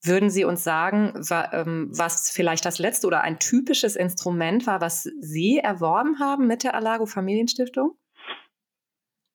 würden 0.02 0.30
Sie 0.30 0.46
uns 0.46 0.64
sagen, 0.64 1.12
wa, 1.28 1.50
ähm, 1.52 1.90
was 1.92 2.30
vielleicht 2.32 2.66
das 2.66 2.80
letzte 2.80 3.06
oder 3.06 3.20
ein 3.20 3.38
typisches 3.38 3.98
Instrument 3.98 4.66
war, 4.66 4.80
was 4.80 5.04
Sie 5.20 5.58
erworben 5.58 6.20
haben 6.22 6.48
mit 6.48 6.64
der 6.64 6.74
Alago 6.74 7.06
Familienstiftung? 7.06 7.99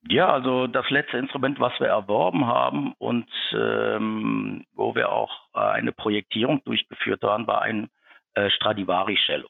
Ja, 0.08 0.28
also 0.28 0.66
das 0.66 0.88
letzte 0.90 1.16
Instrument, 1.16 1.58
was 1.60 1.78
wir 1.80 1.86
erworben 1.86 2.46
haben 2.46 2.92
und 2.98 3.28
ähm, 3.52 4.66
wo 4.74 4.94
wir 4.94 5.10
auch 5.10 5.32
äh, 5.54 5.60
eine 5.60 5.92
Projektierung 5.92 6.62
durchgeführt 6.64 7.22
haben, 7.22 7.46
war 7.46 7.62
ein 7.62 7.88
äh, 8.34 8.50
Stradivari 8.50 9.18
Cello. 9.26 9.48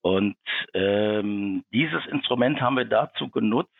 Und 0.00 0.36
ähm, 0.74 1.64
dieses 1.72 2.04
Instrument 2.06 2.60
haben 2.60 2.76
wir 2.76 2.86
dazu 2.86 3.28
genutzt, 3.28 3.70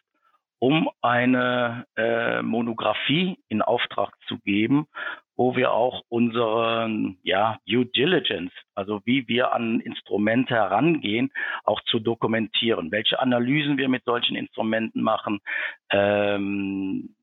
um 0.62 0.88
eine 1.00 1.86
äh, 1.96 2.40
Monographie 2.40 3.36
in 3.48 3.62
Auftrag 3.62 4.12
zu 4.28 4.38
geben, 4.38 4.86
wo 5.34 5.56
wir 5.56 5.72
auch 5.72 6.02
unsere 6.08 6.88
ja, 7.24 7.58
Due 7.66 7.86
Diligence, 7.86 8.52
also 8.76 9.00
wie 9.04 9.26
wir 9.26 9.52
an 9.54 9.80
Instrumente 9.80 10.54
herangehen, 10.54 11.32
auch 11.64 11.80
zu 11.80 11.98
dokumentieren. 11.98 12.92
Welche 12.92 13.18
Analysen 13.18 13.76
wir 13.76 13.88
mit 13.88 14.04
solchen 14.04 14.36
Instrumenten 14.36 15.02
machen, 15.02 15.40
ähm, 15.90 17.16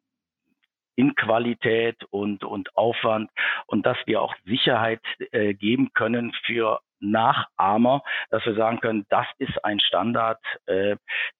in 0.98 1.16
Qualität 1.16 1.96
und, 2.10 2.44
und 2.44 2.76
Aufwand 2.76 3.32
und 3.68 3.86
dass 3.86 3.98
wir 4.06 4.22
auch 4.22 4.36
Sicherheit 4.44 5.00
äh, 5.32 5.54
geben 5.54 5.94
können 5.94 6.34
für 6.46 6.82
Nachahmer, 7.00 8.02
dass 8.30 8.46
wir 8.46 8.56
sagen 8.56 8.80
können, 8.80 9.06
das 9.10 9.28
ist 9.38 9.64
ein 9.64 9.80
Standard, 9.80 10.40
äh, 10.66 10.96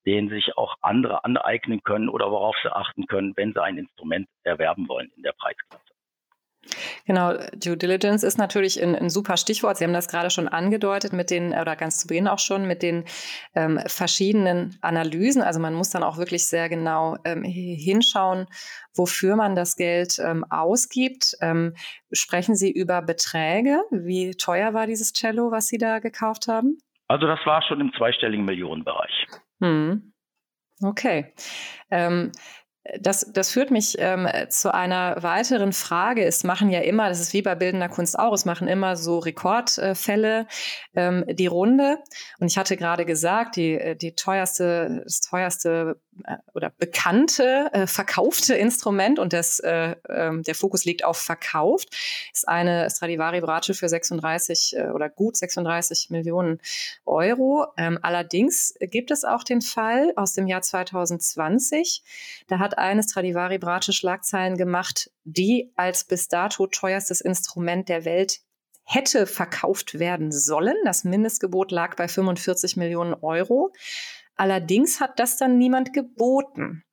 den 0.06 0.30
sich 0.30 0.58
auch 0.58 0.76
andere 0.82 1.24
aneignen 1.24 1.84
können 1.84 2.10
oder 2.10 2.32
worauf 2.32 2.56
sie 2.64 2.74
achten 2.74 3.06
können, 3.08 3.34
wenn 3.36 3.54
sie 3.54 3.62
ein 3.62 3.78
Instrument 3.78 4.28
erwerben 4.44 4.88
wollen 4.88 5.12
in 5.16 5.24
der 5.24 5.34
Preisklasse. 5.34 5.89
Genau, 7.06 7.34
Due 7.56 7.78
Diligence 7.78 8.24
ist 8.24 8.38
natürlich 8.38 8.82
ein, 8.82 8.96
ein, 8.96 9.10
super 9.10 9.38
Stichwort. 9.38 9.78
Sie 9.78 9.86
haben 9.86 9.94
das 9.94 10.08
gerade 10.08 10.30
schon 10.30 10.48
angedeutet 10.48 11.14
mit 11.14 11.30
den, 11.30 11.54
oder 11.54 11.76
ganz 11.76 12.00
zu 12.00 12.08
Beginn 12.08 12.28
auch 12.28 12.40
schon, 12.40 12.68
mit 12.68 12.84
den 12.84 13.06
ähm, 13.56 13.80
verschiedenen 13.88 14.78
Analysen. 14.82 15.42
Also 15.42 15.60
man 15.60 15.74
muss 15.74 15.90
dann 15.90 16.04
auch 16.04 16.18
wirklich 16.18 16.46
sehr 16.46 16.70
genau 16.70 17.18
ähm, 17.24 17.44
hinschauen, 17.44 18.48
wofür 18.94 19.36
man 19.36 19.56
das 19.56 19.76
Geld 19.76 20.20
ähm, 20.20 20.46
ausgibt. 20.50 21.36
Ähm, 21.42 21.76
sprechen 22.12 22.56
Sie 22.56 22.72
über 22.72 23.02
Beträge? 23.02 23.82
Wie 23.92 24.32
teuer 24.32 24.74
war 24.74 24.86
dieses 24.86 25.14
Cello, 25.14 25.52
was 25.52 25.68
Sie 25.68 25.78
da 25.78 26.00
gekauft 26.00 26.48
haben? 26.48 26.78
Also 27.08 27.26
das 27.26 27.40
war 27.46 27.64
schon 27.64 27.82
im 27.82 27.92
zweistelligen 27.98 28.46
Millionenbereich. 28.46 29.28
Hm. 29.62 30.14
Okay. 30.82 31.34
Ähm, 31.92 32.32
das, 33.00 33.30
das 33.34 33.52
führt 33.52 33.72
mich 33.72 33.96
ähm, 34.00 34.28
zu 34.50 34.74
einer 34.74 35.22
weiteren 35.22 35.74
Frage. 35.74 36.24
Es 36.24 36.44
machen 36.44 36.70
ja 36.70 36.82
immer, 36.82 37.10
das 37.10 37.20
ist 37.20 37.34
wie 37.34 37.42
bei 37.42 37.56
bildender 37.56 37.90
Kunst 37.90 38.18
auch, 38.18 38.34
es 38.34 38.46
machen 38.46 38.68
immer 38.68 38.96
so 38.96 39.20
Rekordfälle 39.20 40.48
ähm, 40.96 41.26
die 41.28 41.48
Runde. 41.48 41.98
Und 42.40 42.48
ich 42.48 42.58
hatte 42.58 42.78
gerade 42.78 43.06
gesagt, 43.06 43.56
die, 43.56 43.74
äh, 43.74 43.96
die 43.96 44.16
teuerste, 44.16 45.02
das 45.04 45.22
teuerste 45.22 46.00
oder 46.54 46.70
bekannte 46.70 47.70
äh, 47.74 47.88
verkaufte 47.88 48.56
Instrument 48.56 49.20
und 49.20 49.34
das, 49.34 49.60
äh, 49.60 49.96
äh, 50.08 50.42
der 50.42 50.56
Fokus 50.56 50.86
liegt 50.86 51.04
auf 51.04 51.18
verkauft, 51.18 51.90
ist 52.34 52.48
eine 52.48 52.90
Stradivari 52.90 53.42
Brace 53.42 53.78
für 53.78 53.90
36 53.90 54.76
äh, 54.78 54.90
oder 54.90 55.10
gut 55.10 55.38
36 55.38 56.10
Millionen 56.10 56.60
Euro. 57.06 57.68
Ähm, 57.78 58.00
allerdings 58.02 58.74
gibt 58.80 59.12
es 59.12 59.24
auch 59.24 59.44
den 59.44 59.62
Fall 59.62 60.14
aus 60.16 60.34
dem 60.34 60.48
Jahr 60.48 60.62
2020. 60.62 62.04
Da 62.48 62.60
hat 62.60 62.78
eine 62.78 63.04
Stradivari 63.04 63.58
Brace 63.58 63.94
Schlagzeilen 63.94 64.58
gemacht, 64.58 65.12
die 65.24 65.72
als 65.76 66.04
bis 66.04 66.28
dato 66.28 66.68
teuerstes 66.68 67.22
Instrument 67.22 67.90
der 67.90 68.06
Welt 68.06 68.42
hätte 68.90 69.28
verkauft 69.28 70.00
werden 70.00 70.32
sollen. 70.32 70.76
Das 70.84 71.04
Mindestgebot 71.04 71.72
lag 71.72 71.96
bei 71.96 72.08
45 72.08 72.76
Millionen 72.76 73.14
Euro. 73.14 73.72
Allerdings 74.40 75.02
hat 75.02 75.20
das 75.20 75.36
dann 75.36 75.58
niemand 75.58 75.92
geboten. 75.92 76.86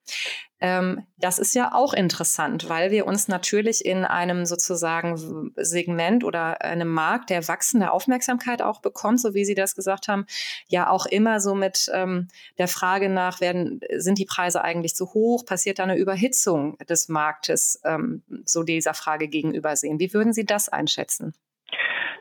Ähm, 0.61 1.07
das 1.17 1.38
ist 1.38 1.55
ja 1.55 1.73
auch 1.73 1.93
interessant, 1.93 2.69
weil 2.69 2.91
wir 2.91 3.07
uns 3.07 3.29
natürlich 3.29 3.85
in 3.85 4.05
einem 4.05 4.47
sozusagen 4.47 5.53
Segment 5.55 6.25
oder 6.25 6.61
einem 6.62 6.88
Markt, 6.88 7.31
der 7.31 7.47
wachsende 7.47 7.93
Aufmerksamkeit 7.93 8.62
auch 8.62 8.81
bekommt, 8.81 9.21
so 9.21 9.33
wie 9.33 9.45
Sie 9.45 9.55
das 9.55 9.76
gesagt 9.76 10.09
haben, 10.09 10.26
ja 10.67 10.91
auch 10.91 11.07
immer 11.07 11.38
so 11.38 11.55
mit 11.55 11.88
ähm, 11.95 12.26
der 12.59 12.67
Frage 12.67 13.09
nach, 13.11 13.41
werden, 13.41 13.79
sind 13.97 14.19
die 14.19 14.25
Preise 14.25 14.65
eigentlich 14.65 14.97
zu 14.97 15.15
hoch? 15.15 15.47
Passiert 15.47 15.79
da 15.79 15.85
eine 15.85 15.97
Überhitzung 15.97 16.76
des 16.79 17.09
Marktes, 17.09 17.81
ähm, 17.85 18.25
so 18.45 18.65
dieser 18.65 18.95
Frage 18.95 19.29
gegenüber 19.29 19.76
sehen? 19.76 20.00
Wie 20.00 20.12
würden 20.12 20.33
Sie 20.33 20.47
das 20.47 20.69
einschätzen? 20.69 21.33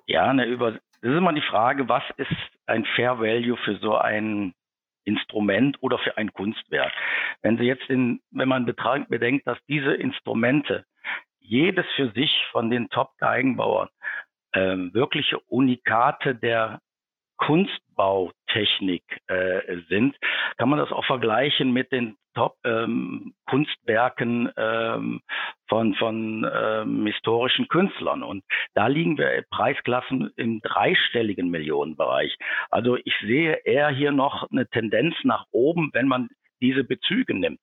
Ja, 0.05 0.25
eine 0.25 0.45
Über 0.45 0.73
das 0.73 0.81
ist 1.01 1.17
immer 1.17 1.33
die 1.33 1.41
Frage, 1.41 1.89
was 1.89 2.03
ist 2.17 2.29
ein 2.67 2.85
Fair 2.95 3.17
Value 3.19 3.57
für 3.63 3.77
so 3.77 3.95
ein 3.95 4.53
Instrument 5.05 5.77
oder 5.81 5.97
für 5.99 6.17
ein 6.17 6.33
Kunstwerk. 6.33 6.91
Wenn 7.41 7.57
Sie 7.57 7.63
jetzt 7.63 7.89
in, 7.89 8.21
wenn 8.31 8.49
man 8.49 8.65
bedenkt, 8.65 9.47
dass 9.47 9.57
diese 9.67 9.93
Instrumente 9.93 10.85
jedes 11.39 11.85
für 11.95 12.11
sich 12.11 12.31
von 12.51 12.69
den 12.69 12.89
Top-Geigenbauern 12.89 13.89
ähm, 14.53 14.93
wirkliche 14.93 15.39
Unikate 15.47 16.35
der 16.35 16.79
Kunstbautechnik 17.37 19.03
äh, 19.27 19.77
sind, 19.89 20.15
kann 20.57 20.69
man 20.69 20.79
das 20.79 20.91
auch 20.91 21.05
vergleichen 21.05 21.71
mit 21.71 21.91
den 21.91 22.17
Top-Kunstwerken 22.35 24.51
ähm, 24.57 24.57
ähm, 24.57 25.21
von, 25.67 25.95
von 25.95 26.47
ähm, 26.53 27.07
historischen 27.07 27.67
Künstlern. 27.67 28.21
Und 28.21 28.43
da 28.75 28.85
liegen 28.87 29.17
wir 29.17 29.43
Preisklassen 29.49 30.31
im 30.35 30.61
dreistelligen 30.61 31.49
Millionenbereich. 31.49 32.37
Also 32.69 32.97
ich 32.97 33.15
sehe 33.21 33.53
eher 33.65 33.89
hier 33.89 34.11
noch 34.11 34.47
eine 34.51 34.67
Tendenz 34.67 35.15
nach 35.23 35.45
oben, 35.51 35.89
wenn 35.93 36.07
man 36.07 36.29
diese 36.61 36.83
Bezüge 36.83 37.33
nimmt. 37.33 37.59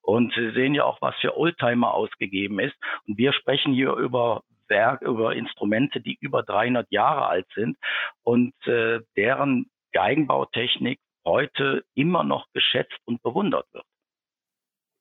Und 0.00 0.32
Sie 0.34 0.52
sehen 0.52 0.74
ja 0.74 0.84
auch, 0.84 1.02
was 1.02 1.14
für 1.16 1.36
Oldtimer 1.36 1.92
ausgegeben 1.94 2.60
ist. 2.60 2.76
Und 3.06 3.18
wir 3.18 3.32
sprechen 3.32 3.74
hier 3.74 3.94
über 3.94 4.42
Werk, 4.68 5.02
über 5.02 5.34
Instrumente, 5.34 6.00
die 6.00 6.16
über 6.20 6.42
300 6.42 6.90
Jahre 6.90 7.26
alt 7.26 7.46
sind 7.54 7.76
und 8.22 8.54
äh, 8.66 9.00
deren 9.16 9.66
Geigenbautechnik 9.92 10.98
heute 11.24 11.84
immer 11.94 12.24
noch 12.24 12.46
geschätzt 12.52 12.98
und 13.04 13.22
bewundert 13.22 13.66
wird. 13.72 13.84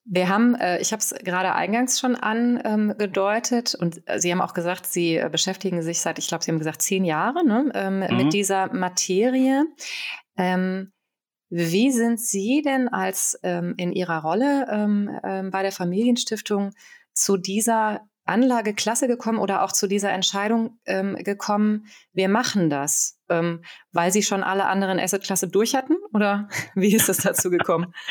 Wir 0.04 0.30
haben, 0.30 0.56
äh, 0.56 0.80
ich 0.82 0.92
habe 0.92 1.02
es 1.02 1.14
gerade 1.24 1.54
eingangs 1.54 2.00
schon 2.00 2.16
angedeutet 2.16 3.76
und 3.76 4.02
Sie 4.18 4.32
haben 4.32 4.42
auch 4.42 4.54
gesagt, 4.54 4.86
Sie 4.86 5.18
äh, 5.18 5.30
beschäftigen 5.32 5.82
sich 5.82 6.02
seit, 6.02 6.18
ich 6.20 6.28
glaube, 6.28 6.44
Sie 6.44 6.52
haben 6.52 6.60
gesagt, 6.60 6.82
zehn 6.82 7.06
Jahre 7.06 7.46
ne, 7.46 7.72
ähm, 7.76 8.00
mhm. 8.00 8.18
mit 8.18 8.34
dieser 8.34 8.74
Materie. 8.74 9.66
Ähm, 10.38 10.92
wie 11.50 11.92
sind 11.92 12.20
Sie 12.20 12.62
denn 12.64 12.88
als 12.88 13.38
ähm, 13.44 13.74
in 13.78 13.92
Ihrer 13.92 14.22
Rolle 14.22 15.50
bei 15.52 15.62
der 15.64 15.74
Familienstiftung 15.74 16.72
zu 17.14 17.36
dieser 17.36 18.02
Anlageklasse 18.26 19.08
gekommen 19.08 19.40
oder 19.40 19.64
auch 19.64 19.72
zu 19.72 19.88
dieser 19.88 20.12
Entscheidung 20.12 20.80
ähm, 20.86 21.16
gekommen, 21.16 21.88
wir 22.14 22.30
machen 22.30 22.70
das, 22.70 23.20
ähm, 23.30 23.64
weil 23.92 24.12
Sie 24.12 24.24
schon 24.24 24.44
alle 24.44 24.68
anderen 24.68 25.00
Assetklasse 25.00 25.48
durch 25.48 25.76
hatten? 25.76 25.96
Oder 26.14 26.48
wie 26.76 26.96
ist 26.96 27.10
es 27.10 27.18
dazu 27.18 27.50
gekommen? 27.50 27.94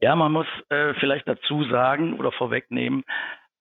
Ja, 0.00 0.14
man 0.14 0.32
muss 0.32 0.46
äh, 0.68 0.94
vielleicht 0.94 1.26
dazu 1.28 1.64
sagen 1.64 2.14
oder 2.14 2.30
vorwegnehmen, 2.32 3.04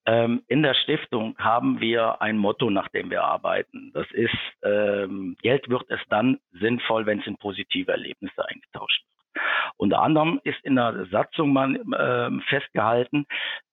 ähm, 0.07 0.43
in 0.47 0.63
der 0.63 0.73
Stiftung 0.73 1.35
haben 1.37 1.81
wir 1.81 2.21
ein 2.21 2.37
Motto, 2.37 2.69
nach 2.69 2.87
dem 2.89 3.09
wir 3.09 3.23
arbeiten. 3.23 3.91
Das 3.93 4.09
ist, 4.11 4.37
ähm, 4.63 5.35
Geld 5.41 5.67
wird 5.69 5.83
es 5.89 5.99
dann 6.09 6.39
sinnvoll, 6.51 7.05
wenn 7.05 7.19
es 7.19 7.27
in 7.27 7.37
positive 7.37 7.91
Erlebnisse 7.91 8.47
eingetauscht 8.47 9.03
wird. 9.03 9.43
Unter 9.75 10.01
anderem 10.01 10.39
ist 10.45 10.59
in 10.63 10.75
der 10.75 11.07
Satzung 11.07 11.51
man, 11.51 11.75
äh, 11.91 12.31
festgehalten, 12.47 13.25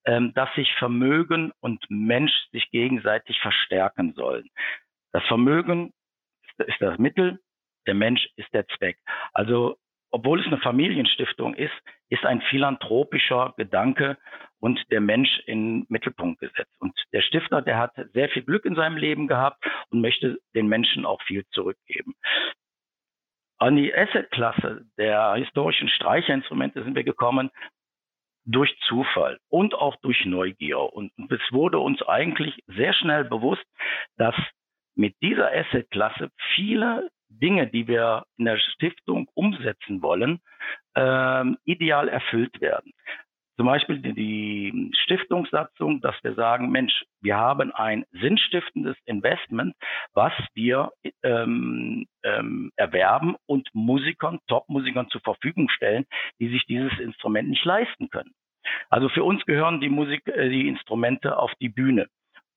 ähm, 0.06 0.32
dass 0.34 0.52
sich 0.54 0.72
Vermögen 0.74 1.52
und 1.60 1.84
Mensch 1.88 2.32
sich 2.50 2.68
gegenseitig 2.70 3.38
verstärken 3.40 4.14
sollen. 4.14 4.48
Das 5.12 5.24
Vermögen 5.26 5.92
ist, 6.42 6.68
ist 6.68 6.80
das 6.80 6.98
Mittel, 6.98 7.38
der 7.86 7.94
Mensch 7.94 8.28
ist 8.36 8.52
der 8.52 8.66
Zweck. 8.68 8.98
Also 9.32 9.76
obwohl 10.14 10.38
es 10.40 10.46
eine 10.46 10.58
Familienstiftung 10.58 11.54
ist, 11.54 11.74
ist 12.08 12.24
ein 12.24 12.40
philanthropischer 12.42 13.52
Gedanke 13.56 14.16
und 14.60 14.80
der 14.92 15.00
Mensch 15.00 15.40
in 15.46 15.86
Mittelpunkt 15.88 16.38
gesetzt. 16.38 16.72
Und 16.78 16.94
der 17.12 17.20
Stifter, 17.20 17.62
der 17.62 17.78
hat 17.78 17.90
sehr 18.12 18.28
viel 18.28 18.44
Glück 18.44 18.64
in 18.64 18.76
seinem 18.76 18.96
Leben 18.96 19.26
gehabt 19.26 19.66
und 19.90 20.00
möchte 20.00 20.38
den 20.54 20.68
Menschen 20.68 21.04
auch 21.04 21.20
viel 21.22 21.44
zurückgeben. 21.50 22.14
An 23.58 23.74
die 23.74 23.92
Assetklasse 23.92 24.86
der 24.98 25.34
historischen 25.34 25.88
Streicherinstrumente 25.88 26.84
sind 26.84 26.94
wir 26.94 27.02
gekommen, 27.04 27.50
durch 28.44 28.72
Zufall 28.86 29.40
und 29.48 29.74
auch 29.74 29.96
durch 29.96 30.24
Neugier. 30.26 30.78
Und 30.78 31.10
es 31.28 31.40
wurde 31.50 31.80
uns 31.80 32.00
eigentlich 32.02 32.62
sehr 32.68 32.94
schnell 32.94 33.24
bewusst, 33.24 33.64
dass 34.16 34.36
mit 34.94 35.16
dieser 35.22 35.50
Assetklasse 35.50 36.30
viele 36.54 37.10
Dinge, 37.38 37.66
die 37.66 37.86
wir 37.88 38.24
in 38.36 38.46
der 38.46 38.58
Stiftung 38.58 39.28
umsetzen 39.34 40.02
wollen, 40.02 40.40
ähm, 40.94 41.58
ideal 41.64 42.08
erfüllt 42.08 42.60
werden. 42.60 42.92
Zum 43.56 43.66
Beispiel 43.66 43.98
die 44.00 44.90
Stiftungssatzung, 45.04 46.00
dass 46.00 46.16
wir 46.24 46.34
sagen, 46.34 46.70
Mensch, 46.70 47.04
wir 47.20 47.36
haben 47.36 47.72
ein 47.72 48.04
sinnstiftendes 48.10 48.96
Investment, 49.04 49.76
was 50.12 50.32
wir 50.54 50.90
ähm, 51.22 52.06
ähm, 52.24 52.72
erwerben 52.74 53.36
und 53.46 53.68
Musikern, 53.72 54.40
Top-Musikern 54.48 55.08
zur 55.08 55.20
Verfügung 55.20 55.68
stellen, 55.68 56.04
die 56.40 56.48
sich 56.48 56.64
dieses 56.66 56.98
Instrument 56.98 57.48
nicht 57.48 57.64
leisten 57.64 58.10
können. 58.10 58.32
Also 58.90 59.08
für 59.08 59.22
uns 59.22 59.44
gehören 59.44 59.80
die 59.80 59.88
Musik, 59.88 60.26
äh, 60.26 60.48
die 60.48 60.66
Instrumente 60.66 61.38
auf 61.38 61.52
die 61.60 61.68
Bühne. 61.68 62.08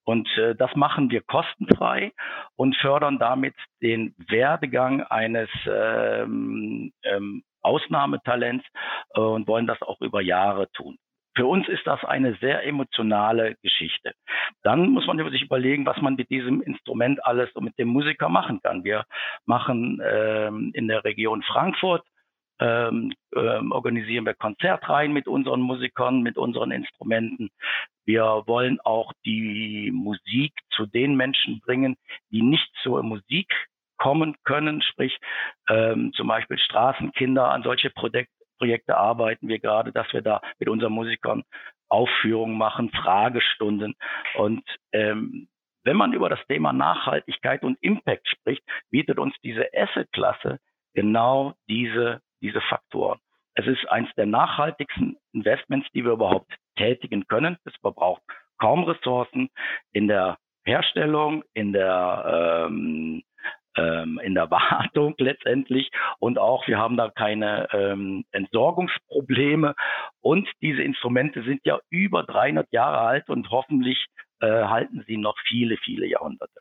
Und 0.07 0.29
äh, 0.37 0.55
das 0.55 0.73
machen 0.73 1.11
wir 1.11 1.21
kostenfrei 1.21 2.13
und 2.55 2.77
fördern 2.77 3.19
damit 3.19 3.55
den 3.81 4.15
Werdegang 4.29 5.03
eines 5.03 5.49
ähm, 5.69 6.93
ähm, 7.03 7.43
Ausnahmetalents 7.61 8.65
äh, 9.15 9.19
und 9.19 9.49
wollen 9.49 9.67
das 9.67 9.81
auch 9.81 9.99
über 9.99 10.21
Jahre 10.21 10.71
tun. 10.71 10.97
Für 11.35 11.45
uns 11.45 11.67
ist 11.67 11.85
das 11.85 12.05
eine 12.05 12.35
sehr 12.35 12.65
emotionale 12.65 13.55
Geschichte. 13.61 14.13
Dann 14.63 14.91
muss 14.91 15.05
man 15.07 15.17
sich 15.29 15.41
überlegen, 15.41 15.85
was 15.85 16.01
man 16.01 16.15
mit 16.15 16.29
diesem 16.29 16.61
Instrument 16.61 17.23
alles 17.25 17.51
und 17.51 17.65
mit 17.65 17.77
dem 17.77 17.89
Musiker 17.89 18.29
machen 18.29 18.61
kann. 18.63 18.85
Wir 18.85 19.03
machen 19.45 20.01
ähm, 20.09 20.71
in 20.73 20.87
der 20.87 21.03
Region 21.03 21.43
Frankfurt 21.43 22.05
ähm, 22.59 23.13
ähm, 23.35 23.71
organisieren 23.71 24.25
wir 24.25 24.33
Konzertreihen 24.33 25.13
mit 25.13 25.27
unseren 25.27 25.61
Musikern, 25.61 26.21
mit 26.21 26.37
unseren 26.37 26.71
Instrumenten. 26.71 27.49
Wir 28.05 28.43
wollen 28.45 28.79
auch 28.81 29.13
die 29.25 29.91
Musik 29.93 30.53
zu 30.71 30.85
den 30.85 31.15
Menschen 31.15 31.59
bringen, 31.59 31.97
die 32.31 32.41
nicht 32.41 32.69
zur 32.81 33.03
Musik 33.03 33.53
kommen 33.97 34.35
können, 34.43 34.81
sprich 34.81 35.17
ähm, 35.69 36.13
zum 36.13 36.27
Beispiel 36.27 36.57
Straßenkinder, 36.57 37.49
an 37.49 37.63
solche 37.63 37.89
Projek 37.89 38.29
Projekte 38.59 38.97
arbeiten 38.97 39.47
wir 39.47 39.59
gerade, 39.59 39.91
dass 39.91 40.11
wir 40.13 40.23
da 40.23 40.41
mit 40.57 40.67
unseren 40.67 40.91
Musikern 40.91 41.43
Aufführungen 41.89 42.57
machen, 42.57 42.89
Fragestunden. 42.89 43.95
Und 44.35 44.63
ähm, 44.93 45.47
wenn 45.83 45.95
man 45.95 46.11
über 46.11 46.27
das 46.27 46.39
Thema 46.47 46.73
Nachhaltigkeit 46.73 47.63
und 47.63 47.77
Impact 47.81 48.27
spricht, 48.27 48.63
bietet 48.89 49.19
uns 49.19 49.35
diese 49.43 49.67
Asset-Klasse 49.73 50.59
genau 50.93 51.53
diese, 51.69 52.21
diese 52.41 52.61
Faktoren. 52.61 53.19
Es 53.55 53.65
ist 53.65 53.89
eines 53.89 54.13
der 54.15 54.27
nachhaltigsten 54.27 55.17
Investments, 55.33 55.87
die 55.93 56.05
wir 56.05 56.11
überhaupt 56.11 56.53
tätigen 56.77 57.25
können. 57.27 57.57
Es 57.65 57.73
verbraucht 57.81 58.21
kaum 58.59 58.83
Ressourcen 58.83 59.49
in 59.93 60.07
der 60.07 60.37
Herstellung, 60.65 61.43
in 61.53 61.73
der 61.73 62.67
ähm, 62.69 63.23
ähm, 63.77 64.19
in 64.23 64.35
der 64.35 64.51
Wartung 64.51 65.15
letztendlich 65.17 65.89
und 66.19 66.37
auch 66.37 66.67
wir 66.67 66.77
haben 66.77 66.97
da 66.97 67.09
keine 67.09 67.67
ähm, 67.71 68.25
Entsorgungsprobleme 68.31 69.75
und 70.21 70.49
diese 70.61 70.81
Instrumente 70.81 71.43
sind 71.43 71.61
ja 71.63 71.79
über 71.89 72.23
300 72.23 72.71
Jahre 72.71 72.99
alt 72.99 73.29
und 73.29 73.49
hoffentlich 73.49 74.05
äh, 74.39 74.47
halten 74.47 75.03
sie 75.07 75.17
noch 75.17 75.37
viele, 75.47 75.77
viele 75.77 76.07
Jahrhunderte. 76.07 76.59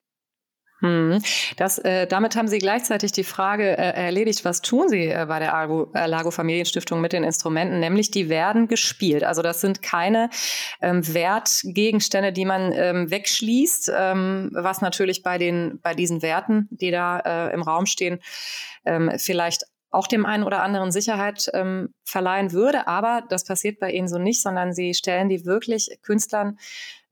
Hm. 0.80 1.22
Das, 1.56 1.78
äh, 1.78 2.06
damit 2.06 2.36
haben 2.36 2.48
Sie 2.48 2.58
gleichzeitig 2.58 3.10
die 3.12 3.24
Frage 3.24 3.78
äh, 3.78 3.92
erledigt, 3.92 4.44
was 4.44 4.60
tun 4.60 4.90
Sie 4.90 5.06
äh, 5.06 5.24
bei 5.26 5.38
der 5.38 5.54
Argo, 5.54 5.90
äh, 5.94 6.06
Lago 6.06 6.30
Familienstiftung 6.30 7.00
mit 7.00 7.14
den 7.14 7.24
Instrumenten? 7.24 7.80
Nämlich, 7.80 8.10
die 8.10 8.28
werden 8.28 8.68
gespielt. 8.68 9.24
Also 9.24 9.40
das 9.40 9.62
sind 9.62 9.80
keine 9.80 10.28
ähm, 10.82 11.14
Wertgegenstände, 11.14 12.30
die 12.30 12.44
man 12.44 12.72
ähm, 12.72 13.10
wegschließt, 13.10 13.90
ähm, 13.96 14.50
was 14.52 14.82
natürlich 14.82 15.22
bei, 15.22 15.38
den, 15.38 15.80
bei 15.82 15.94
diesen 15.94 16.20
Werten, 16.20 16.68
die 16.70 16.90
da 16.90 17.20
äh, 17.20 17.54
im 17.54 17.62
Raum 17.62 17.86
stehen, 17.86 18.20
ähm, 18.84 19.12
vielleicht 19.16 19.64
auch 19.90 20.06
dem 20.06 20.26
einen 20.26 20.44
oder 20.44 20.62
anderen 20.62 20.92
Sicherheit 20.92 21.50
ähm, 21.54 21.94
verleihen 22.04 22.52
würde. 22.52 22.86
Aber 22.86 23.22
das 23.30 23.44
passiert 23.44 23.78
bei 23.80 23.92
Ihnen 23.92 24.08
so 24.08 24.18
nicht, 24.18 24.42
sondern 24.42 24.74
Sie 24.74 24.92
stellen 24.92 25.30
die 25.30 25.46
wirklich 25.46 25.88
Künstlern 26.02 26.58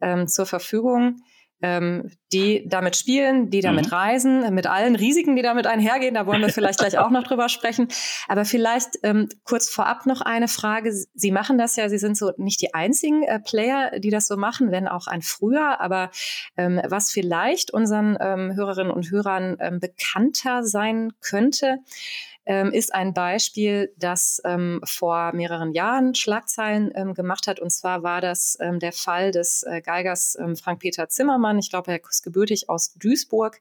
ähm, 0.03 0.29
zur 0.29 0.45
Verfügung 0.45 1.17
ähm, 1.65 2.11
die 2.31 2.69
damit 2.69 2.95
spielen, 2.95 3.49
die 3.49 3.63
damit 3.63 3.87
mhm. 3.87 3.93
reisen, 3.95 4.55
mit 4.55 4.67
allen 4.67 4.97
Risiken, 4.97 5.35
die 5.35 5.41
damit 5.41 5.67
einhergehen. 5.67 6.15
Da 6.15 6.27
wollen 6.27 6.43
wir 6.43 6.51
vielleicht 6.51 6.79
gleich 6.79 6.99
auch 6.99 7.09
noch 7.09 7.23
drüber 7.23 7.49
sprechen. 7.49 7.89
Aber 8.29 8.45
vielleicht 8.45 8.99
ähm, 9.03 9.31
kurz 9.45 9.71
vorab 9.71 10.05
noch 10.05 10.21
eine 10.21 10.47
Frage. 10.47 10.93
Sie 11.15 11.31
machen 11.31 11.57
das 11.57 11.77
ja, 11.77 11.89
Sie 11.89 11.97
sind 11.97 12.19
so 12.19 12.33
nicht 12.37 12.61
die 12.61 12.75
einzigen 12.75 13.23
äh, 13.23 13.41
Player, 13.41 13.99
die 13.99 14.11
das 14.11 14.27
so 14.27 14.37
machen, 14.37 14.73
wenn 14.73 14.87
auch 14.89 15.07
ein 15.07 15.23
früher. 15.23 15.81
Aber 15.81 16.11
ähm, 16.59 16.83
was 16.87 17.11
vielleicht 17.11 17.73
unseren 17.73 18.19
ähm, 18.21 18.55
Hörerinnen 18.55 18.93
und 18.93 19.11
Hörern 19.11 19.57
ähm, 19.59 19.81
bekannter 19.81 20.65
sein 20.65 21.13
könnte, 21.23 21.79
ähm, 22.47 22.73
ist 22.73 22.95
ein 22.95 23.15
Beispiel, 23.15 23.93
das 23.97 24.41
ähm, 24.45 24.81
vor 24.85 25.33
mehreren 25.33 25.73
Jahren 25.73 26.15
Schlagzeilen 26.15 26.93
ähm, 26.95 27.15
gemacht 27.15 27.47
hat. 27.47 27.61
Und 27.61 27.71
zwar 27.71 28.03
war 28.03 28.21
das 28.21 28.59
ähm, 28.61 28.79
der 28.79 28.93
Fall 28.93 29.31
des 29.31 29.63
äh, 29.63 29.81
Geigers 29.81 30.37
ähm, 30.39 30.57
Frank-Peter 30.57 31.09
Zimmermann. 31.09 31.59
Ich 31.59 31.71
glaube, 31.71 31.93
er 31.93 32.01
ist 32.09 32.23
gebürtig 32.23 32.69
aus 32.69 32.93
Duisburg, 32.95 33.61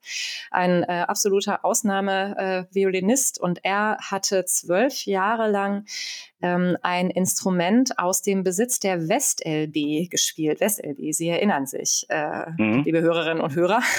ein 0.52 0.84
äh, 0.84 1.06
absoluter 1.08 1.63
Ausnahmeviolinist. 1.63 3.39
Äh, 3.39 3.43
und 3.43 3.60
er 3.63 3.98
hatte 4.00 4.46
zwölf 4.46 5.06
Jahre 5.06 5.50
lang 5.50 5.86
ähm, 6.41 6.78
ein 6.82 7.10
Instrument 7.10 7.98
aus 7.98 8.22
dem 8.22 8.43
Besitz 8.43 8.80
der 8.80 9.08
WestLB 9.08 10.10
gespielt. 10.10 10.60
WestLB, 10.60 11.13
Sie 11.13 11.30
erinnern 11.30 11.65
sich, 11.65 12.06
äh, 12.10 12.52
mhm. 12.58 12.84
liebe 12.84 13.02
Hörerinnen 13.02 13.41
und 13.41 13.56
Hörer. 13.56 13.82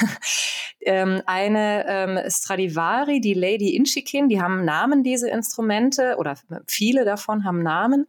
eine 0.87 2.27
Stradivari, 2.29 3.19
die 3.19 3.33
Lady 3.33 3.75
Inchikin, 3.75 4.29
die 4.29 4.43
haben 4.43 4.67
Namen, 4.75 5.03
diese 5.05 5.29
Instrumente, 5.29 6.17
oder 6.19 6.37
viele 6.67 7.05
davon 7.05 7.45
haben 7.45 7.63
Namen. 7.63 8.07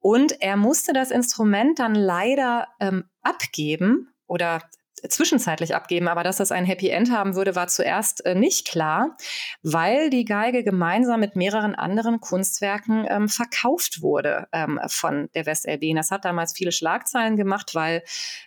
Und 0.00 0.40
er 0.40 0.56
musste 0.56 0.92
das 0.92 1.10
Instrument 1.10 1.78
dann 1.78 1.94
leider 1.94 2.68
ähm, 2.78 3.04
abgeben 3.22 4.14
oder 4.26 4.62
zwischenzeitlich 5.08 5.74
abgeben, 5.74 6.08
aber 6.08 6.22
dass 6.22 6.36
das 6.36 6.52
ein 6.52 6.64
Happy 6.64 6.88
End 6.88 7.10
haben 7.10 7.34
würde, 7.34 7.54
war 7.54 7.68
zuerst 7.68 8.24
äh, 8.24 8.34
nicht 8.34 8.66
klar, 8.66 9.16
weil 9.62 10.10
die 10.10 10.24
Geige 10.24 10.64
gemeinsam 10.64 11.20
mit 11.20 11.36
mehreren 11.36 11.74
anderen 11.74 12.20
Kunstwerken 12.20 13.06
ähm, 13.08 13.28
verkauft 13.28 14.02
wurde 14.02 14.46
ähm, 14.52 14.80
von 14.86 15.28
der 15.34 15.46
WestLB. 15.46 15.94
Das 15.94 16.10
hat 16.10 16.24
damals 16.24 16.52
viele 16.52 16.72
Schlagzeilen 16.72 17.36
gemacht, 17.36 17.74
weil 17.74 18.02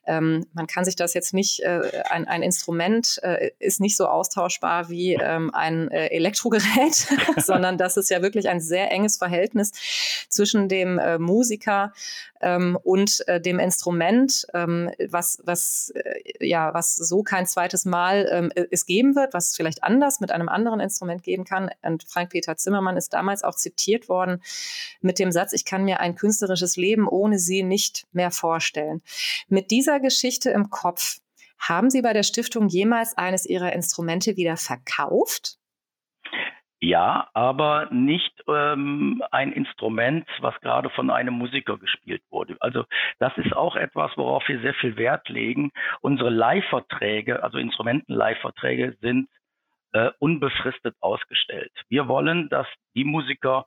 ähm, 0.06 0.46
man 0.54 0.68
kann 0.68 0.86
sich 0.86 0.96
das 0.96 1.14
jetzt 1.14 1.34
nicht, 1.34 1.62
äh, 1.62 2.04
ein, 2.10 2.28
ein 2.28 2.44
Instrument 2.44 3.20
äh, 3.24 3.52
ist 3.60 3.80
nicht 3.80 3.98
so 3.98 4.08
austauschbar 4.08 4.90
wie 4.90 5.14
ähm, 5.14 5.54
ein 5.54 5.90
äh, 5.92 6.08
Elektrogerät, 6.08 7.08
sondern 7.38 7.78
das 7.78 7.98
ist 7.98 8.10
ja 8.10 8.22
wirklich 8.22 8.50
ein 8.50 8.60
sehr 8.60 8.92
enges 8.92 9.18
Verhältnis 9.18 9.72
zwischen 10.30 10.70
dem 10.70 11.00
äh, 11.00 11.18
Musiker 11.18 11.94
ähm, 12.42 12.78
und 12.84 13.28
äh, 13.28 13.42
dem 13.42 13.60
Instrument, 13.60 14.46
ähm, 14.54 14.92
was, 15.10 15.40
was 15.44 15.94
ja, 16.48 16.74
was 16.74 16.96
so 16.96 17.24
kein 17.24 17.46
zweites 17.46 17.86
Mal 17.86 18.28
ähm, 18.32 18.52
es 18.72 18.86
geben 18.86 19.16
wird, 19.16 19.34
was 19.34 19.50
es 19.50 19.56
vielleicht 19.56 19.84
anders 19.84 20.20
mit 20.20 20.32
einem 20.32 20.50
anderen 20.50 20.80
Instrument 20.80 21.24
geben 21.24 21.44
kann. 21.44 21.70
Und 21.82 22.06
Frank-Peter 22.08 22.58
Zimmermann 22.58 22.98
ist 22.98 23.14
damals 23.14 23.44
auch 23.44 23.56
zitiert 23.56 24.10
worden 24.10 24.42
mit 25.02 25.20
dem 25.20 25.32
Satz, 25.32 25.54
ich 25.54 25.66
kann 25.66 25.84
mir 25.84 26.00
ein 26.00 26.16
künstlerisches 26.16 26.76
Leben 26.76 27.08
ohne 27.08 27.40
sie 27.40 27.64
nicht 27.64 28.06
mehr 28.12 28.32
vorstellen. 28.32 29.02
Mit 29.48 29.72
dieser 29.72 30.00
Geschichte 30.00 30.50
im 30.52 30.70
Kopf, 30.70 31.20
haben 31.60 31.90
Sie 31.90 32.02
bei 32.02 32.14
der 32.14 32.24
Stiftung 32.24 32.68
jemals 32.68 33.18
eines 33.18 33.46
Ihrer 33.46 33.74
Instrumente 33.74 34.38
wieder 34.38 34.58
verkauft? 34.58 35.58
Ja, 36.80 37.28
aber 37.34 37.88
nicht 37.92 38.44
ähm, 38.48 39.24
ein 39.32 39.52
Instrument, 39.52 40.28
was 40.42 40.60
gerade 40.62 40.92
von 40.92 41.10
einem 41.10 41.34
Musiker 41.34 41.78
gespielt 41.78 42.22
wurde. 42.30 42.56
Also 42.60 42.86
das 43.18 43.36
ist 43.38 43.54
auch 43.54 43.76
etwas, 43.76 44.12
worauf 44.16 44.48
wir 44.48 44.60
sehr 44.62 44.76
viel 44.76 44.96
Wert 44.96 45.28
legen. 45.28 45.72
Unsere 46.02 46.30
Leihverträge, 46.30 47.42
also 47.42 47.58
Instrumenten-Leihverträge, 47.58 48.96
sind 49.02 49.28
äh, 49.94 50.12
unbefristet 50.20 50.96
ausgestellt. 51.00 51.72
Wir 51.90 52.08
wollen, 52.08 52.48
dass 52.50 52.68
die 52.96 53.06
Musiker, 53.06 53.66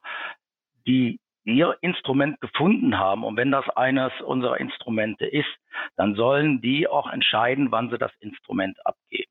die 0.87 1.19
ihr 1.43 1.77
Instrument 1.81 2.39
gefunden 2.39 2.97
haben 2.97 3.25
und 3.25 3.35
wenn 3.35 3.51
das 3.51 3.67
eines 3.69 4.13
unserer 4.21 4.59
Instrumente 4.59 5.25
ist, 5.25 5.49
dann 5.97 6.15
sollen 6.15 6.61
die 6.61 6.87
auch 6.87 7.11
entscheiden, 7.11 7.71
wann 7.71 7.89
sie 7.89 7.97
das 7.97 8.11
Instrument 8.19 8.77
abgeben. 8.85 9.30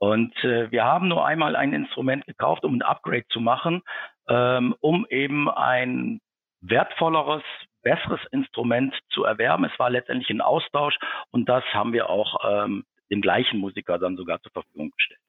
Und 0.00 0.34
äh, 0.44 0.70
wir 0.70 0.84
haben 0.84 1.08
nur 1.08 1.26
einmal 1.26 1.54
ein 1.54 1.74
Instrument 1.74 2.26
gekauft, 2.26 2.64
um 2.64 2.74
ein 2.74 2.82
Upgrade 2.82 3.26
zu 3.28 3.38
machen, 3.38 3.82
ähm, 4.28 4.74
um 4.80 5.06
eben 5.10 5.50
ein 5.50 6.20
wertvolleres, 6.62 7.42
besseres 7.82 8.20
Instrument 8.32 8.98
zu 9.10 9.24
erwerben. 9.24 9.64
Es 9.64 9.78
war 9.78 9.90
letztendlich 9.90 10.30
ein 10.30 10.40
Austausch 10.40 10.96
und 11.32 11.50
das 11.50 11.64
haben 11.74 11.92
wir 11.92 12.08
auch 12.08 12.38
ähm, 12.48 12.84
dem 13.10 13.20
gleichen 13.20 13.58
Musiker 13.58 13.98
dann 13.98 14.16
sogar 14.16 14.40
zur 14.40 14.52
Verfügung 14.52 14.90
gestellt. 14.90 15.20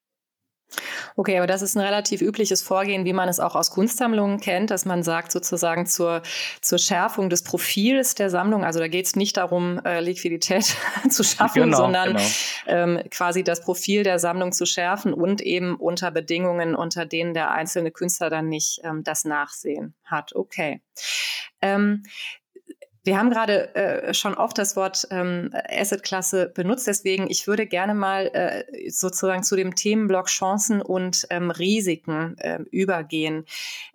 Okay, 1.15 1.37
aber 1.37 1.47
das 1.47 1.61
ist 1.61 1.75
ein 1.75 1.81
relativ 1.81 2.21
übliches 2.21 2.61
Vorgehen, 2.61 3.05
wie 3.05 3.13
man 3.13 3.29
es 3.29 3.39
auch 3.39 3.55
aus 3.55 3.71
Kunstsammlungen 3.71 4.39
kennt, 4.39 4.71
dass 4.71 4.85
man 4.85 5.03
sagt, 5.03 5.31
sozusagen 5.31 5.85
zur, 5.85 6.21
zur 6.61 6.77
Schärfung 6.79 7.29
des 7.29 7.43
Profils 7.43 8.15
der 8.15 8.29
Sammlung, 8.29 8.63
also 8.63 8.79
da 8.79 8.87
geht 8.87 9.05
es 9.05 9.15
nicht 9.15 9.37
darum, 9.37 9.79
äh, 9.85 10.01
Liquidität 10.01 10.75
zu 11.09 11.23
schaffen, 11.23 11.63
genau, 11.63 11.77
sondern 11.77 12.15
genau. 12.15 12.23
Ähm, 12.67 13.01
quasi 13.09 13.43
das 13.43 13.61
Profil 13.61 14.03
der 14.03 14.19
Sammlung 14.19 14.51
zu 14.51 14.65
schärfen 14.65 15.13
und 15.13 15.41
eben 15.41 15.75
unter 15.75 16.11
Bedingungen, 16.11 16.75
unter 16.75 17.05
denen 17.05 17.33
der 17.33 17.51
einzelne 17.51 17.91
Künstler 17.91 18.29
dann 18.29 18.47
nicht 18.47 18.81
ähm, 18.83 19.03
das 19.03 19.25
Nachsehen 19.25 19.95
hat. 20.03 20.35
Okay. 20.35 20.81
Ähm, 21.61 22.03
wir 23.03 23.17
haben 23.17 23.31
gerade 23.31 23.73
äh, 23.75 24.13
schon 24.13 24.35
oft 24.35 24.57
das 24.57 24.75
Wort 24.75 25.07
ähm, 25.09 25.49
Assetklasse 25.69 26.51
benutzt, 26.53 26.85
deswegen 26.85 27.29
ich 27.29 27.47
würde 27.47 27.65
gerne 27.65 27.95
mal 27.95 28.27
äh, 28.33 28.89
sozusagen 28.89 29.43
zu 29.43 29.55
dem 29.55 29.75
Themenblock 29.75 30.27
Chancen 30.27 30.81
und 30.81 31.25
ähm, 31.29 31.49
Risiken 31.49 32.37
äh, 32.37 32.59
übergehen. 32.71 33.45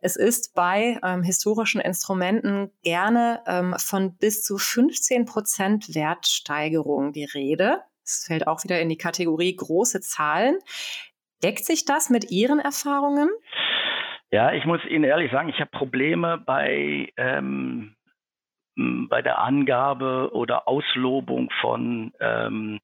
Es 0.00 0.16
ist 0.16 0.54
bei 0.54 0.98
ähm, 1.04 1.22
historischen 1.22 1.80
Instrumenten 1.80 2.70
gerne 2.82 3.42
ähm, 3.46 3.74
von 3.78 4.16
bis 4.16 4.42
zu 4.42 4.58
15 4.58 5.24
Prozent 5.24 5.94
Wertsteigerung 5.94 7.12
die 7.12 7.24
Rede. 7.24 7.82
Es 8.04 8.24
fällt 8.26 8.46
auch 8.46 8.64
wieder 8.64 8.80
in 8.80 8.88
die 8.88 8.98
Kategorie 8.98 9.54
große 9.54 10.00
Zahlen. 10.00 10.58
Deckt 11.42 11.64
sich 11.64 11.84
das 11.84 12.10
mit 12.10 12.30
Ihren 12.30 12.58
Erfahrungen? 12.58 13.28
Ja, 14.30 14.52
ich 14.52 14.64
muss 14.64 14.80
Ihnen 14.88 15.04
ehrlich 15.04 15.30
sagen, 15.30 15.48
ich 15.48 15.60
habe 15.60 15.70
Probleme 15.70 16.38
bei 16.38 17.12
ähm, 17.16 17.95
bei 18.76 19.22
der 19.22 19.38
Angabe 19.38 20.30
oder 20.32 20.68
Auslobung 20.68 21.50
von, 21.60 22.12
ähm, 22.20 22.80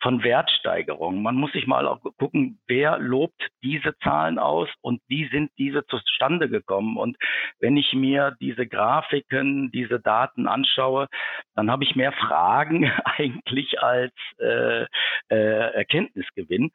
von 0.00 0.22
Wertsteigerungen. 0.22 1.22
Man 1.22 1.34
muss 1.34 1.52
sich 1.52 1.66
mal 1.66 1.86
auch 1.86 2.00
gucken, 2.18 2.58
wer 2.66 2.98
lobt 2.98 3.48
diese 3.62 3.96
Zahlen 3.98 4.38
aus 4.38 4.68
und 4.80 5.02
wie 5.06 5.28
sind 5.28 5.50
diese 5.58 5.84
zustande 5.86 6.48
gekommen. 6.48 6.96
Und 6.96 7.18
wenn 7.60 7.76
ich 7.76 7.92
mir 7.92 8.36
diese 8.40 8.66
Grafiken, 8.66 9.70
diese 9.70 10.00
Daten 10.00 10.46
anschaue, 10.46 11.08
dann 11.54 11.70
habe 11.70 11.84
ich 11.84 11.94
mehr 11.94 12.12
Fragen 12.12 12.90
eigentlich 13.04 13.82
als 13.82 14.14
äh, 14.38 14.86
äh, 15.28 15.74
Erkenntnisgewinn. 15.74 16.70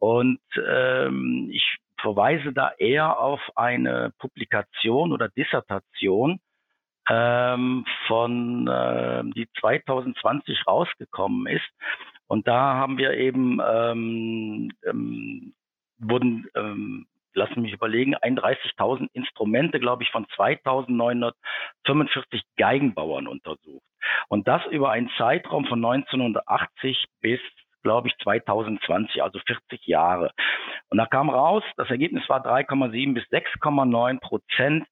Und 0.00 0.40
ähm, 0.68 1.50
ich 1.52 1.78
verweise 2.00 2.52
da 2.52 2.72
eher 2.78 3.20
auf 3.20 3.40
eine 3.54 4.12
Publikation 4.18 5.12
oder 5.12 5.28
Dissertation, 5.28 6.40
ähm, 7.08 7.84
von 8.06 8.68
äh, 8.68 9.22
die 9.34 9.48
2020 9.60 10.66
rausgekommen 10.66 11.46
ist. 11.46 11.68
Und 12.26 12.48
da 12.48 12.74
haben 12.74 12.98
wir 12.98 13.14
eben 13.14 13.60
ähm, 13.60 14.70
ähm, 14.84 15.54
wurden 15.98 16.48
ähm, 16.54 17.06
lassen 17.34 17.62
mich 17.62 17.72
überlegen, 17.72 18.14
31.000 18.16 19.08
Instrumente, 19.12 19.78
glaube 19.80 20.02
ich, 20.02 20.10
von 20.10 20.26
2.945 20.26 22.42
Geigenbauern 22.56 23.26
untersucht. 23.26 23.82
Und 24.28 24.46
das 24.48 24.64
über 24.66 24.90
einen 24.90 25.10
Zeitraum 25.16 25.64
von 25.66 25.82
1980 25.84 27.06
bis, 27.20 27.40
glaube 27.82 28.08
ich, 28.08 28.14
2020, 28.22 29.22
also 29.22 29.38
40 29.46 29.86
Jahre. 29.86 30.32
Und 30.90 30.98
da 30.98 31.06
kam 31.06 31.30
raus, 31.30 31.62
das 31.76 31.88
Ergebnis 31.90 32.28
war 32.28 32.44
3,7 32.44 33.14
bis 33.14 33.24
6,9 33.24 34.20
Prozent 34.20 34.86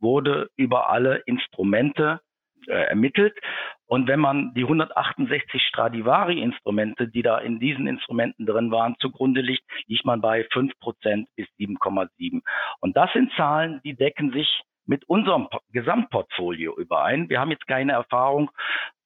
wurde 0.00 0.50
über 0.56 0.90
alle 0.90 1.22
Instrumente 1.26 2.20
äh, 2.66 2.72
ermittelt. 2.72 3.38
Und 3.86 4.08
wenn 4.08 4.20
man 4.20 4.54
die 4.54 4.62
168 4.62 5.62
Stradivari-Instrumente, 5.62 7.08
die 7.08 7.22
da 7.22 7.38
in 7.38 7.60
diesen 7.60 7.86
Instrumenten 7.86 8.46
drin 8.46 8.70
waren, 8.70 8.96
zugrunde 8.98 9.40
liegt, 9.40 9.64
liegt 9.86 10.04
man 10.04 10.20
bei 10.20 10.46
5% 10.48 11.26
bis 11.36 11.46
7,7. 11.58 12.42
Und 12.80 12.96
das 12.96 13.12
sind 13.12 13.30
Zahlen, 13.36 13.80
die 13.84 13.94
decken 13.94 14.32
sich 14.32 14.62
mit 14.86 15.04
unserem 15.08 15.48
Gesamtportfolio 15.72 16.76
überein. 16.76 17.28
Wir 17.28 17.40
haben 17.40 17.50
jetzt 17.50 17.66
keine 17.66 17.92
Erfahrung 17.92 18.50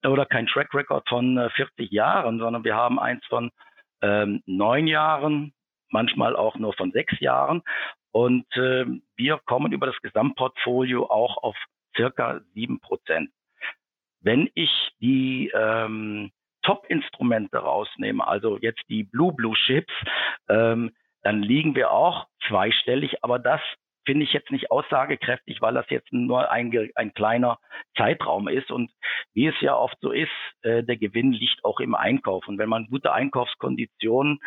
oder 0.04 0.26
kein 0.26 0.46
Track 0.46 0.74
Record 0.74 1.08
von 1.08 1.50
40 1.54 1.78
äh, 1.78 1.94
Jahren, 1.94 2.38
sondern 2.38 2.64
wir 2.64 2.76
haben 2.76 2.98
eins 2.98 3.24
von 3.26 3.50
ähm, 4.02 4.42
neun 4.46 4.86
Jahren, 4.86 5.52
manchmal 5.90 6.36
auch 6.36 6.56
nur 6.56 6.72
von 6.74 6.92
sechs 6.92 7.18
Jahren. 7.20 7.62
Und 8.12 8.46
äh, 8.56 8.86
wir 9.16 9.38
kommen 9.44 9.72
über 9.72 9.86
das 9.86 10.00
Gesamtportfolio 10.02 11.06
auch 11.06 11.36
auf 11.38 11.56
circa 11.96 12.40
sieben 12.54 12.80
Prozent. 12.80 13.30
Wenn 14.20 14.50
ich 14.54 14.70
die 15.00 15.50
ähm, 15.54 16.30
Top-Instrumente 16.62 17.58
rausnehme, 17.58 18.26
also 18.26 18.58
jetzt 18.58 18.82
die 18.88 19.04
Blue 19.04 19.32
Blue 19.32 19.54
Chips, 19.54 19.92
ähm, 20.48 20.92
dann 21.22 21.42
liegen 21.42 21.74
wir 21.74 21.90
auch 21.90 22.26
zweistellig, 22.46 23.22
aber 23.22 23.38
das 23.38 23.60
finde 24.08 24.24
ich 24.24 24.32
jetzt 24.32 24.50
nicht 24.50 24.70
aussagekräftig, 24.70 25.60
weil 25.60 25.74
das 25.74 25.84
jetzt 25.90 26.10
nur 26.14 26.50
ein, 26.50 26.72
ein 26.94 27.12
kleiner 27.12 27.58
Zeitraum 27.94 28.48
ist. 28.48 28.70
Und 28.70 28.90
wie 29.34 29.48
es 29.48 29.60
ja 29.60 29.76
oft 29.76 29.98
so 30.00 30.12
ist, 30.12 30.30
äh, 30.62 30.82
der 30.82 30.96
Gewinn 30.96 31.32
liegt 31.32 31.62
auch 31.62 31.78
im 31.78 31.94
Einkauf. 31.94 32.48
Und 32.48 32.56
wenn 32.56 32.70
man 32.70 32.86
gute 32.86 33.12
Einkaufskonditionen 33.12 34.38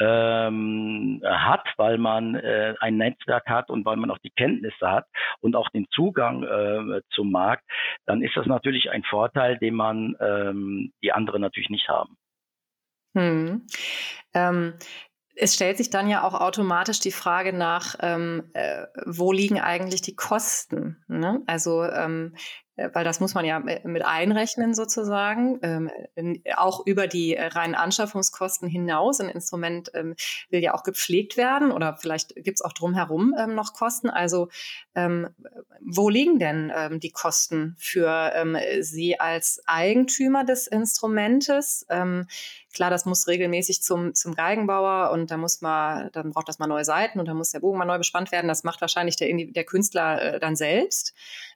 ähm, 0.00 1.22
hat, 1.24 1.64
weil 1.76 1.96
man 1.96 2.34
äh, 2.34 2.74
ein 2.80 2.96
Netzwerk 2.96 3.46
hat 3.46 3.70
und 3.70 3.84
weil 3.84 3.98
man 3.98 4.10
auch 4.10 4.18
die 4.18 4.32
Kenntnisse 4.32 4.90
hat 4.90 5.06
und 5.38 5.54
auch 5.54 5.68
den 5.68 5.86
Zugang 5.90 6.42
äh, 6.42 7.00
zum 7.10 7.30
Markt, 7.30 7.62
dann 8.06 8.20
ist 8.20 8.36
das 8.36 8.46
natürlich 8.46 8.90
ein 8.90 9.04
Vorteil, 9.04 9.58
den 9.58 9.74
man 9.74 10.16
ähm, 10.18 10.92
die 11.04 11.12
anderen 11.12 11.40
natürlich 11.40 11.70
nicht 11.70 11.88
haben. 11.88 12.16
Hm. 13.16 13.64
Ähm, 14.34 14.74
es 15.36 15.54
stellt 15.54 15.78
sich 15.78 15.90
dann 15.90 16.08
ja 16.08 16.22
auch 16.22 16.34
automatisch 16.34 17.00
die 17.00 17.12
Frage 17.12 17.52
nach, 17.52 17.96
ähm, 18.00 18.50
äh, 18.52 18.86
wo 19.04 19.32
liegen 19.32 19.60
eigentlich 19.60 20.02
die 20.02 20.16
Kosten? 20.16 21.02
Ne? 21.08 21.42
Also 21.46 21.84
ähm, 21.84 22.34
äh, 22.76 22.90
weil 22.92 23.04
das 23.04 23.20
muss 23.20 23.34
man 23.34 23.44
ja 23.44 23.60
mit 23.60 24.04
einrechnen 24.04 24.74
sozusagen, 24.74 25.58
ähm, 25.62 25.90
auch 26.56 26.86
über 26.86 27.06
die 27.06 27.34
reinen 27.34 27.74
Anschaffungskosten 27.74 28.68
hinaus. 28.68 29.20
Ein 29.20 29.28
Instrument 29.28 29.90
ähm, 29.94 30.14
will 30.50 30.60
ja 30.60 30.74
auch 30.74 30.82
gepflegt 30.82 31.36
werden 31.36 31.70
oder 31.70 31.96
vielleicht 31.96 32.34
gibt 32.34 32.58
es 32.58 32.62
auch 32.62 32.72
drumherum 32.72 33.34
ähm, 33.38 33.54
noch 33.54 33.74
Kosten. 33.74 34.10
Also 34.10 34.48
ähm, 34.94 35.28
wo 35.80 36.08
liegen 36.08 36.38
denn 36.38 36.72
die 37.00 37.10
Kosten 37.10 37.76
für 37.78 38.32
Sie 38.80 39.20
als 39.20 39.60
Eigentümer 39.66 40.44
des 40.44 40.66
Instrumentes? 40.66 41.86
Klar, 42.74 42.90
das 42.90 43.06
muss 43.06 43.26
regelmäßig 43.28 43.82
zum, 43.82 44.14
zum 44.14 44.34
Geigenbauer 44.34 45.10
und 45.12 45.30
da 45.30 45.36
muss 45.36 45.62
man, 45.62 46.10
dann 46.12 46.30
braucht 46.30 46.48
das 46.48 46.58
mal 46.58 46.66
neue 46.66 46.84
Seiten 46.84 47.18
und 47.20 47.26
dann 47.26 47.36
muss 47.36 47.50
der 47.50 47.60
Bogen 47.60 47.78
mal 47.78 47.84
neu 47.84 47.98
bespannt 47.98 48.32
werden. 48.32 48.48
Das 48.48 48.64
macht 48.64 48.80
wahrscheinlich 48.80 49.16
der, 49.16 49.28
der 49.32 49.64
Künstler 49.64 50.34
äh, 50.34 50.40
dann 50.40 50.56
selbst. 50.56 51.14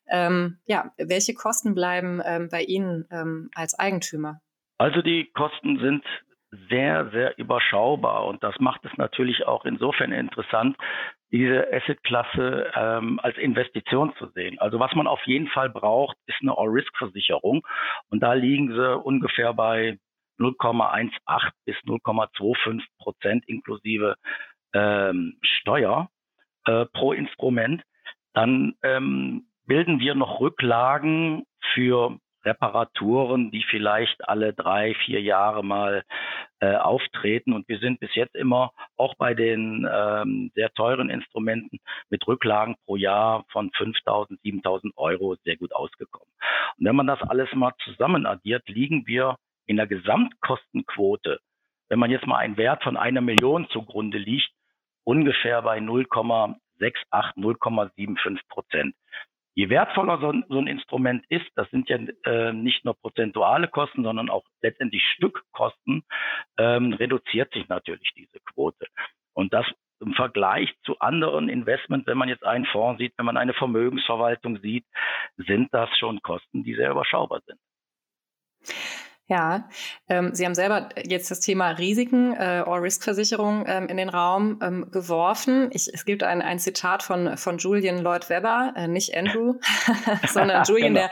Ähm, 0.09 0.59
ja, 0.67 0.93
welche 0.97 1.35
Kosten 1.35 1.75
bleiben 1.75 2.23
ähm, 2.25 2.49
bei 2.51 2.63
Ihnen 2.63 3.07
ähm, 3.11 3.51
als 3.55 3.79
Eigentümer? 3.79 4.41
Also 4.79 5.03
die 5.03 5.31
Kosten 5.35 5.79
sind 5.81 6.05
sehr, 6.71 7.11
sehr 7.11 7.37
überschaubar 7.39 8.27
und 8.27 8.43
das 8.43 8.55
macht 8.59 8.85
es 8.85 8.97
natürlich 8.97 9.47
auch 9.47 9.65
insofern 9.65 10.13
interessant, 10.13 10.77
diese 11.31 11.67
Assetklasse 11.73 12.71
ähm, 12.75 13.21
als 13.23 13.37
Investition 13.37 14.15
zu 14.19 14.29
sehen. 14.29 14.59
Also 14.59 14.81
was 14.81 14.95
man 14.95 15.07
auf 15.07 15.21
jeden 15.27 15.49
Fall 15.49 15.69
braucht, 15.69 16.17
ist 16.27 16.39
eine 16.41 16.57
All-Risk-Versicherung 16.57 17.67
und 18.09 18.23
da 18.23 18.33
liegen 18.33 18.73
sie 18.73 18.99
ungefähr 18.99 19.53
bei 19.53 19.99
0,18 20.39 21.11
bis 21.65 21.77
0,25 21.85 22.83
Prozent 22.99 23.49
inklusive 23.49 24.17
ähm, 24.75 25.39
Steuer 25.43 26.11
äh, 26.65 26.87
pro 26.87 27.13
Instrument. 27.13 27.83
Dann 28.35 28.75
ähm, 28.83 29.47
bilden 29.67 30.01
wir 30.01 30.15
noch 30.15 30.41
Rücklagen 30.41 31.45
für 31.75 32.19
Reparaturen, 32.45 33.51
die 33.51 33.65
vielleicht 33.69 34.29
alle 34.29 34.53
drei, 34.53 34.95
vier 35.05 35.21
Jahre 35.21 35.65
mal 35.65 36.05
äh, 36.61 36.77
auftreten. 36.77 37.53
Und 37.53 37.69
wir 37.69 37.79
sind 37.79 38.01
bis 38.01 38.15
jetzt 38.15 38.35
immer 38.35 38.73
auch 38.97 39.15
bei 39.17 39.35
den 39.35 39.89
ähm, 39.91 40.51
sehr 40.55 40.73
teuren 40.73 41.11
Instrumenten 41.11 41.79
mit 42.11 42.27
Rücklagen 42.27 42.77
pro 42.85 42.97
Jahr 42.97 43.45
von 43.51 43.71
5.000, 43.71 44.41
7.000 44.43 44.93
Euro 44.97 45.37
sehr 45.45 45.57
gut 45.57 45.75
ausgekommen. 45.75 46.33
Und 46.79 46.87
wenn 46.87 46.97
man 46.97 47.07
das 47.07 47.21
alles 47.23 47.53
mal 47.55 47.73
zusammen 47.85 48.27
addiert, 48.27 48.69
liegen 48.69 49.07
wir 49.07 49.37
in 49.69 49.77
der 49.77 49.87
Gesamtkostenquote, 49.87 51.39
wenn 51.89 51.99
man 51.99 52.11
jetzt 52.11 52.27
mal 52.27 52.39
einen 52.39 52.57
Wert 52.57 52.83
von 52.83 52.97
einer 52.97 53.21
Million 53.21 53.69
zugrunde 53.71 54.19
liegt, 54.19 54.51
ungefähr 55.05 55.63
bei 55.63 55.79
0,68, 55.79 56.57
0,75 57.37 58.41
Prozent. 58.49 58.95
Je 59.55 59.69
wertvoller 59.71 60.21
so 60.21 60.31
ein, 60.31 60.45
so 60.49 60.59
ein 60.59 60.69
Instrument 60.69 61.25
ist, 61.29 61.47
das 61.57 61.69
sind 61.71 61.89
ja 61.89 61.99
äh, 62.25 62.53
nicht 62.53 62.85
nur 62.85 62.95
prozentuale 62.95 63.69
Kosten, 63.69 64.05
sondern 64.05 64.31
auch 64.31 64.45
letztendlich 64.63 65.03
Stückkosten, 65.15 66.05
ähm, 66.59 66.93
reduziert 66.93 67.53
sich 67.53 67.69
natürlich 67.69 68.11
diese 68.17 68.39
Quote. 68.45 68.87
Und 69.35 69.53
das 69.53 69.67
im 70.01 70.15
Vergleich 70.15 70.73
zu 70.85 70.99
anderen 71.01 71.49
Investments, 71.49 72.07
wenn 72.07 72.19
man 72.19 72.29
jetzt 72.29 72.45
einen 72.45 72.67
Fonds 72.67 73.01
sieht, 73.01 73.15
wenn 73.17 73.27
man 73.27 73.37
eine 73.37 73.53
Vermögensverwaltung 73.53 74.61
sieht, 74.61 74.87
sind 75.37 75.75
das 75.75 75.91
schon 75.99 76.23
Kosten, 76.23 76.63
die 76.63 76.75
sehr 76.75 76.93
überschaubar 76.93 77.41
sind. 77.45 77.59
Ja, 79.31 79.69
ähm, 80.09 80.35
Sie 80.35 80.47
haben 80.47 80.55
selber 80.55 80.89
jetzt 81.05 81.31
das 81.31 81.41
Thema 81.41 81.73
Risiken, 81.73 82.33
äh, 82.33 82.65
All-Risk-Versicherung 82.67 83.65
ähm, 83.67 83.87
in 83.89 83.99
den 83.99 84.09
Raum 84.09 84.59
ähm, 84.63 84.91
geworfen. 84.91 85.69
Ich, 85.71 85.93
es 85.93 86.07
gibt 86.07 86.23
ein, 86.23 86.41
ein 86.41 86.59
Zitat 86.59 87.03
von, 87.03 87.37
von 87.37 87.59
Julian 87.59 87.99
Lloyd 87.99 88.31
Webber, 88.31 88.73
äh, 88.75 88.89
nicht 88.89 89.15
Andrew, 89.15 89.57
sondern 90.33 90.65
Julian, 90.67 90.95
genau. 90.95 91.09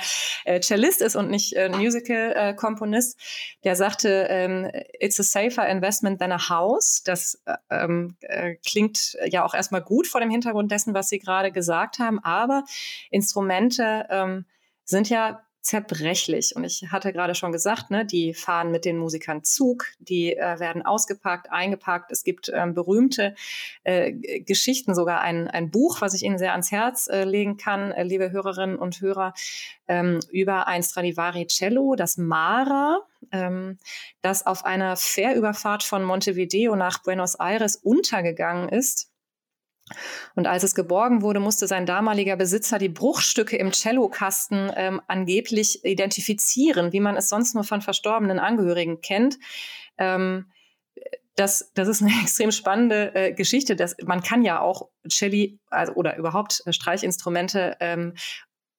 der 0.46 0.54
äh, 0.54 0.60
Cellist 0.62 1.02
ist 1.02 1.14
und 1.14 1.28
nicht 1.28 1.56
äh, 1.56 1.68
Musical-Komponist. 1.68 3.20
der 3.64 3.76
sagte, 3.76 4.26
ähm, 4.30 4.70
it's 4.98 5.20
a 5.20 5.22
safer 5.22 5.68
investment 5.68 6.18
than 6.18 6.32
a 6.32 6.48
house. 6.48 7.02
Das 7.04 7.42
äh, 7.44 7.56
ähm, 7.70 8.16
äh, 8.20 8.54
klingt 8.66 9.18
ja 9.26 9.44
auch 9.44 9.52
erstmal 9.52 9.82
gut 9.82 10.06
vor 10.06 10.22
dem 10.22 10.30
Hintergrund 10.30 10.72
dessen, 10.72 10.94
was 10.94 11.10
Sie 11.10 11.18
gerade 11.18 11.52
gesagt 11.52 11.98
haben, 11.98 12.18
aber 12.20 12.64
Instrumente 13.10 14.06
ähm, 14.08 14.46
sind 14.84 15.10
ja 15.10 15.45
zerbrechlich. 15.66 16.54
Und 16.54 16.62
ich 16.64 16.86
hatte 16.92 17.12
gerade 17.12 17.34
schon 17.34 17.50
gesagt, 17.50 17.90
ne, 17.90 18.06
die 18.06 18.34
fahren 18.34 18.70
mit 18.70 18.84
den 18.84 18.98
Musikern 18.98 19.42
Zug, 19.42 19.86
die 19.98 20.36
äh, 20.36 20.60
werden 20.60 20.86
ausgepackt, 20.86 21.50
eingepackt. 21.50 22.12
Es 22.12 22.22
gibt 22.22 22.50
ähm, 22.54 22.72
berühmte 22.72 23.34
äh, 23.82 24.12
Geschichten, 24.12 24.94
sogar 24.94 25.20
ein, 25.20 25.48
ein 25.48 25.70
Buch, 25.72 26.00
was 26.00 26.14
ich 26.14 26.22
Ihnen 26.22 26.38
sehr 26.38 26.52
ans 26.52 26.70
Herz 26.70 27.08
äh, 27.08 27.24
legen 27.24 27.56
kann, 27.56 27.90
äh, 27.90 28.04
liebe 28.04 28.30
Hörerinnen 28.30 28.78
und 28.78 29.00
Hörer, 29.00 29.34
ähm, 29.88 30.20
über 30.30 30.68
ein 30.68 30.84
Stradivari 30.84 31.48
Cello, 31.48 31.96
das 31.96 32.16
Mara, 32.16 33.00
ähm, 33.32 33.78
das 34.22 34.46
auf 34.46 34.64
einer 34.64 34.96
Fährüberfahrt 34.96 35.82
von 35.82 36.04
Montevideo 36.04 36.76
nach 36.76 37.02
Buenos 37.02 37.34
Aires 37.34 37.74
untergegangen 37.74 38.68
ist 38.68 39.10
und 40.34 40.46
als 40.46 40.64
es 40.64 40.74
geborgen 40.74 41.22
wurde, 41.22 41.38
musste 41.38 41.66
sein 41.66 41.86
damaliger 41.86 42.36
Besitzer 42.36 42.78
die 42.78 42.88
Bruchstücke 42.88 43.56
im 43.56 43.72
Cellokasten 43.72 44.72
ähm, 44.74 45.00
angeblich 45.06 45.84
identifizieren, 45.84 46.92
wie 46.92 47.00
man 47.00 47.16
es 47.16 47.28
sonst 47.28 47.54
nur 47.54 47.64
von 47.64 47.82
verstorbenen 47.82 48.38
Angehörigen 48.38 49.00
kennt. 49.00 49.38
Ähm, 49.96 50.46
das, 51.36 51.70
das 51.74 51.86
ist 51.88 52.02
eine 52.02 52.10
extrem 52.22 52.50
spannende 52.50 53.14
äh, 53.14 53.32
Geschichte. 53.32 53.76
Dass, 53.76 53.96
man 54.04 54.22
kann 54.22 54.42
ja 54.42 54.60
auch 54.60 54.88
Celli 55.08 55.58
also, 55.70 55.92
oder 55.92 56.16
überhaupt 56.16 56.62
äh, 56.66 56.72
Streichinstrumente 56.72 57.76
ähm, 57.80 58.14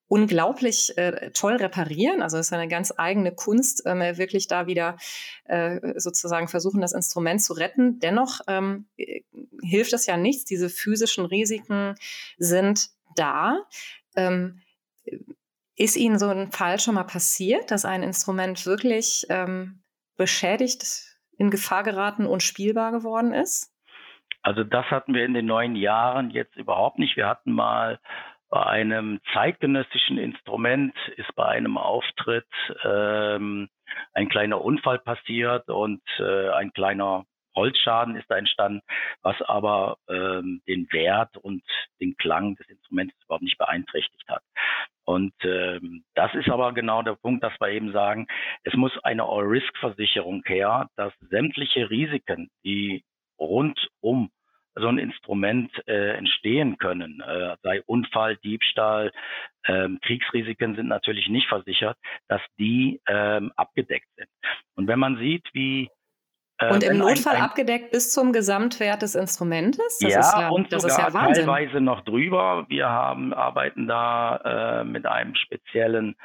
unglaublich 0.07 0.97
äh, 0.97 1.31
toll 1.31 1.55
reparieren. 1.55 2.21
Also 2.21 2.37
es 2.37 2.47
ist 2.47 2.53
eine 2.53 2.67
ganz 2.67 2.93
eigene 2.97 3.33
Kunst, 3.33 3.83
ähm, 3.85 3.99
wirklich 4.17 4.47
da 4.47 4.67
wieder 4.67 4.97
äh, 5.45 5.99
sozusagen 5.99 6.47
versuchen, 6.47 6.81
das 6.81 6.93
Instrument 6.93 7.41
zu 7.41 7.53
retten. 7.53 7.99
Dennoch 7.99 8.39
ähm, 8.47 8.87
äh, 8.97 9.21
hilft 9.61 9.93
es 9.93 10.05
ja 10.05 10.17
nichts. 10.17 10.45
Diese 10.45 10.69
physischen 10.69 11.25
Risiken 11.25 11.95
sind 12.37 12.89
da. 13.15 13.59
Ähm, 14.15 14.61
ist 15.75 15.97
Ihnen 15.97 16.17
so 16.17 16.29
ein 16.29 16.51
Fall 16.51 16.79
schon 16.79 16.95
mal 16.95 17.03
passiert, 17.03 17.69
dass 17.69 17.85
ein 17.85 18.01
Instrument 18.01 18.65
wirklich 18.65 19.25
ähm, 19.29 19.83
beschädigt, 20.15 21.17
in 21.37 21.51
Gefahr 21.51 21.83
geraten 21.83 22.25
und 22.25 22.41
spielbar 22.41 22.91
geworden 22.91 23.33
ist? 23.33 23.71
Also 24.41 24.63
das 24.63 24.85
hatten 24.85 25.13
wir 25.13 25.25
in 25.25 25.33
den 25.33 25.45
neun 25.45 25.75
Jahren 25.75 26.31
jetzt 26.31 26.55
überhaupt 26.55 26.99
nicht. 26.99 27.17
Wir 27.17 27.27
hatten 27.27 27.51
mal 27.51 27.99
bei 28.49 28.65
einem 28.65 29.19
zeitgenössischen 29.33 30.17
Instrument 30.17 30.95
ist 31.17 31.33
bei 31.35 31.45
einem 31.45 31.77
Auftritt 31.77 32.47
ähm, 32.83 33.69
ein 34.13 34.29
kleiner 34.29 34.61
Unfall 34.61 34.99
passiert 34.99 35.69
und 35.69 36.01
äh, 36.19 36.49
ein 36.49 36.71
kleiner 36.71 37.25
Holzschaden 37.55 38.15
ist 38.15 38.29
da 38.29 38.37
entstanden, 38.37 38.81
was 39.23 39.41
aber 39.41 39.97
ähm, 40.07 40.61
den 40.67 40.87
Wert 40.91 41.35
und 41.37 41.63
den 41.99 42.15
Klang 42.15 42.55
des 42.55 42.69
Instruments 42.69 43.15
überhaupt 43.25 43.43
nicht 43.43 43.57
beeinträchtigt 43.57 44.29
hat. 44.29 44.43
Und 45.05 45.33
ähm, 45.43 46.03
das 46.13 46.33
ist 46.35 46.49
aber 46.49 46.73
genau 46.73 47.01
der 47.01 47.15
Punkt, 47.15 47.43
dass 47.43 47.59
wir 47.59 47.69
eben 47.69 47.91
sagen, 47.91 48.27
es 48.63 48.73
muss 48.75 48.91
eine 49.03 49.23
All-Risk-Versicherung 49.23 50.43
her, 50.45 50.89
dass 50.95 51.13
sämtliche 51.29 51.89
Risiken, 51.89 52.49
die 52.63 53.03
rund 53.39 53.89
um 54.01 54.29
so 54.79 54.87
ein 54.87 54.97
Instrument 54.97 55.71
äh, 55.87 56.13
entstehen 56.13 56.77
können. 56.77 57.21
Äh, 57.21 57.55
sei 57.63 57.81
Unfall, 57.85 58.37
Diebstahl, 58.37 59.11
ähm, 59.65 59.99
Kriegsrisiken 60.01 60.75
sind 60.75 60.87
natürlich 60.87 61.27
nicht 61.29 61.47
versichert, 61.47 61.97
dass 62.27 62.41
die 62.59 63.01
ähm, 63.07 63.51
abgedeckt 63.55 64.07
sind. 64.15 64.29
Und 64.75 64.87
wenn 64.87 64.99
man 64.99 65.17
sieht, 65.17 65.47
wie 65.53 65.89
äh, 66.59 66.73
und 66.73 66.83
im 66.83 66.97
Notfall 66.97 67.35
ein, 67.35 67.41
ein, 67.41 67.49
abgedeckt 67.49 67.91
bis 67.91 68.11
zum 68.11 68.33
Gesamtwert 68.33 69.01
des 69.01 69.15
Instrumentes? 69.15 69.99
Das 69.99 70.11
ja, 70.13 70.19
ist 70.19 70.33
ja, 70.33 70.49
und 70.49 70.71
das 70.71 70.83
sogar 70.83 71.07
ist 71.07 71.13
ja 71.13 71.21
teilweise 71.21 71.81
noch 71.81 72.01
drüber. 72.01 72.65
Wir 72.69 72.89
haben, 72.89 73.33
arbeiten 73.33 73.87
da 73.87 74.81
äh, 74.81 74.83
mit 74.83 75.05
einem 75.05 75.35
speziellen 75.35 76.15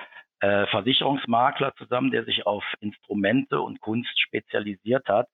äh, 0.42 0.66
Versicherungsmakler 0.66 1.72
zusammen, 1.76 2.10
der 2.10 2.24
sich 2.24 2.46
auf 2.46 2.64
Instrumente 2.80 3.60
und 3.60 3.80
Kunst 3.80 4.20
spezialisiert 4.20 5.08
hat. 5.08 5.28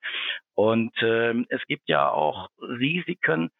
Und 0.55 0.92
ähm, 1.01 1.47
es 1.49 1.64
gibt 1.66 1.88
ja 1.88 2.11
auch 2.11 2.49
Risiken, 2.61 3.51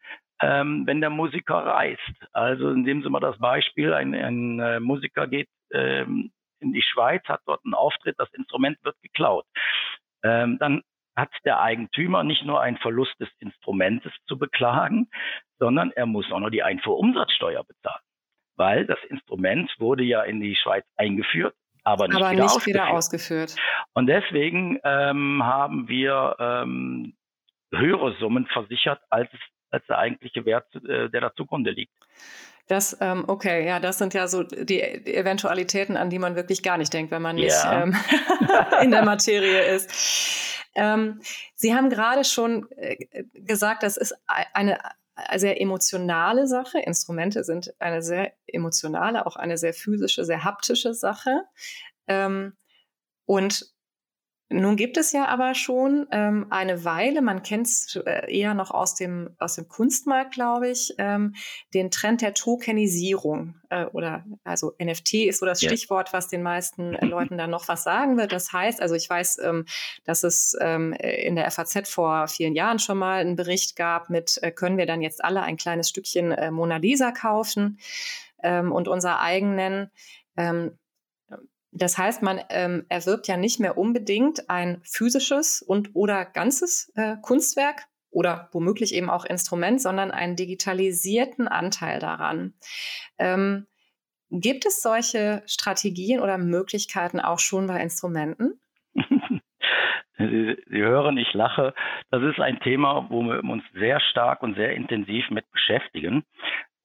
ähm, 0.41 0.83
wenn 0.85 1.01
der 1.01 1.09
Musiker 1.09 1.55
reist. 1.55 2.13
Also 2.33 2.69
nehmen 2.69 3.01
Sie 3.01 3.09
mal 3.09 3.19
das 3.19 3.39
Beispiel, 3.39 3.93
ein, 3.93 4.13
ein 4.13 4.59
äh, 4.59 4.79
Musiker 4.79 5.27
geht 5.27 5.49
ähm, 5.73 6.31
in 6.59 6.71
die 6.71 6.83
Schweiz, 6.83 7.23
hat 7.27 7.41
dort 7.47 7.65
einen 7.65 7.73
Auftritt, 7.73 8.15
das 8.19 8.31
Instrument 8.33 8.77
wird 8.83 9.01
geklaut. 9.01 9.45
Ähm, 10.23 10.57
dann 10.59 10.83
hat 11.15 11.31
der 11.45 11.59
Eigentümer 11.61 12.23
nicht 12.23 12.45
nur 12.45 12.61
einen 12.61 12.77
Verlust 12.77 13.19
des 13.19 13.29
Instrumentes 13.39 14.13
zu 14.27 14.37
beklagen, 14.37 15.09
sondern 15.57 15.91
er 15.91 16.05
muss 16.05 16.31
auch 16.31 16.39
noch 16.39 16.51
die 16.51 16.63
Einfuhrumsatzsteuer 16.63 17.63
bezahlen 17.63 18.03
weil 18.59 18.85
das 18.85 18.99
Instrument 19.09 19.73
wurde 19.79 20.03
ja 20.03 20.21
in 20.21 20.41
die 20.41 20.55
Schweiz 20.55 20.85
eingeführt, 20.97 21.55
aber 21.83 22.07
nicht, 22.07 22.17
aber 22.17 22.31
wieder, 22.31 22.43
nicht 22.43 22.51
ausgeführt. 22.51 22.75
wieder, 22.75 22.89
ausgeführt. 22.89 23.55
Und 23.93 24.07
deswegen 24.07 24.79
ähm, 24.83 25.41
haben 25.43 25.87
wir 25.87 26.35
ähm, 26.39 27.13
höhere 27.73 28.15
Summen 28.19 28.45
versichert, 28.47 28.99
als, 29.09 29.29
als 29.71 29.85
der 29.87 29.97
eigentliche 29.97 30.45
Wert, 30.45 30.67
äh, 30.75 31.09
der 31.09 31.21
da 31.21 31.33
zugrunde 31.33 31.71
liegt. 31.71 31.93
Das, 32.67 32.97
ähm, 33.01 33.23
okay, 33.27 33.65
ja, 33.65 33.79
das 33.79 33.97
sind 33.97 34.13
ja 34.13 34.27
so 34.27 34.43
die 34.43 34.81
Eventualitäten, 34.81 35.97
an 35.97 36.09
die 36.09 36.19
man 36.19 36.35
wirklich 36.35 36.61
gar 36.61 36.77
nicht 36.77 36.93
denkt, 36.93 37.11
wenn 37.11 37.21
man 37.21 37.37
nicht 37.37 37.63
ja. 37.63 37.83
ähm, 37.83 37.95
in 38.83 38.91
der 38.91 39.05
Materie 39.05 39.61
ist. 39.73 40.67
Ähm, 40.75 41.21
Sie 41.55 41.73
haben 41.73 41.89
gerade 41.89 42.25
schon 42.25 42.67
äh, 42.75 43.23
gesagt, 43.33 43.83
das 43.83 43.97
ist 43.97 44.13
eine 44.53 44.77
sehr 45.37 45.59
emotionale 45.61 46.47
Sache. 46.47 46.79
Instrumente 46.79 47.43
sind 47.43 47.73
eine 47.79 48.01
sehr 48.01 48.33
emotionale, 48.47 49.25
auch 49.25 49.35
eine 49.35 49.57
sehr 49.57 49.73
physische, 49.73 50.25
sehr 50.25 50.43
haptische 50.43 50.93
Sache. 50.93 51.43
Ähm, 52.07 52.53
und 53.25 53.73
nun 54.51 54.75
gibt 54.75 54.97
es 54.97 55.11
ja 55.11 55.27
aber 55.27 55.53
schon 55.53 56.07
ähm, 56.11 56.47
eine 56.49 56.83
Weile, 56.83 57.21
man 57.21 57.43
kennt 57.43 57.67
es 57.67 57.95
äh, 58.03 58.35
eher 58.35 58.55
noch 58.55 58.71
aus 58.71 58.95
dem, 58.95 59.35
aus 59.37 59.55
dem 59.55 59.67
Kunstmarkt, 59.67 60.33
glaube 60.33 60.69
ich, 60.69 60.95
ähm, 60.97 61.35
den 61.75 61.91
Trend 61.91 62.21
der 62.23 62.33
Tokenisierung 62.33 63.53
äh, 63.69 63.85
oder 63.85 64.25
also 64.43 64.73
NFT 64.81 65.13
ist 65.25 65.39
so 65.39 65.45
das 65.45 65.61
Stichwort, 65.61 66.13
was 66.13 66.29
den 66.29 66.41
meisten 66.41 66.95
äh, 66.95 67.05
Leuten 67.05 67.37
dann 67.37 67.51
noch 67.51 67.67
was 67.67 67.83
sagen 67.83 68.17
wird. 68.17 68.31
Das 68.31 68.51
heißt, 68.51 68.81
also 68.81 68.95
ich 68.95 69.07
weiß, 69.07 69.37
ähm, 69.43 69.65
dass 70.03 70.23
es 70.23 70.57
ähm, 70.59 70.93
in 70.93 71.35
der 71.35 71.51
FAZ 71.51 71.87
vor 71.87 72.27
vielen 72.27 72.55
Jahren 72.55 72.79
schon 72.79 72.97
mal 72.97 73.21
einen 73.21 73.35
Bericht 73.35 73.75
gab 73.75 74.09
mit, 74.09 74.39
äh, 74.41 74.51
können 74.51 74.79
wir 74.79 74.87
dann 74.87 75.03
jetzt 75.03 75.23
alle 75.23 75.43
ein 75.43 75.57
kleines 75.57 75.89
Stückchen 75.89 76.31
äh, 76.31 76.49
Mona 76.49 76.77
Lisa 76.77 77.11
kaufen 77.11 77.77
ähm, 78.41 78.71
und 78.71 78.87
unser 78.87 79.19
eigenen. 79.19 79.91
Ähm, 80.37 80.78
das 81.71 81.97
heißt, 81.97 82.23
man 82.23 82.41
ähm, 82.49 82.85
erwirbt 82.89 83.27
ja 83.27 83.37
nicht 83.37 83.59
mehr 83.59 83.77
unbedingt 83.77 84.49
ein 84.49 84.81
physisches 84.83 85.61
und 85.61 85.91
oder 85.93 86.25
ganzes 86.25 86.91
äh, 86.95 87.15
Kunstwerk 87.21 87.83
oder 88.11 88.49
womöglich 88.51 88.93
eben 88.93 89.09
auch 89.09 89.25
Instrument, 89.25 89.81
sondern 89.81 90.11
einen 90.11 90.35
digitalisierten 90.35 91.47
Anteil 91.47 91.99
daran. 91.99 92.53
Ähm, 93.19 93.67
gibt 94.31 94.65
es 94.65 94.81
solche 94.81 95.43
Strategien 95.45 96.19
oder 96.19 96.37
Möglichkeiten 96.37 97.19
auch 97.19 97.39
schon 97.39 97.67
bei 97.67 97.81
Instrumenten? 97.81 98.59
Sie, 100.17 100.57
Sie, 100.67 100.81
hören, 100.81 101.17
ich 101.17 101.33
lache. 101.33 101.73
Das 102.11 102.21
ist 102.23 102.41
ein 102.41 102.59
Thema, 102.59 103.07
wo 103.09 103.21
wir 103.21 103.41
uns 103.41 103.63
sehr 103.73 104.01
stark 104.01 104.43
und 104.43 104.55
sehr 104.55 104.73
intensiv 104.73 105.29
mit 105.29 105.49
beschäftigen. 105.51 106.25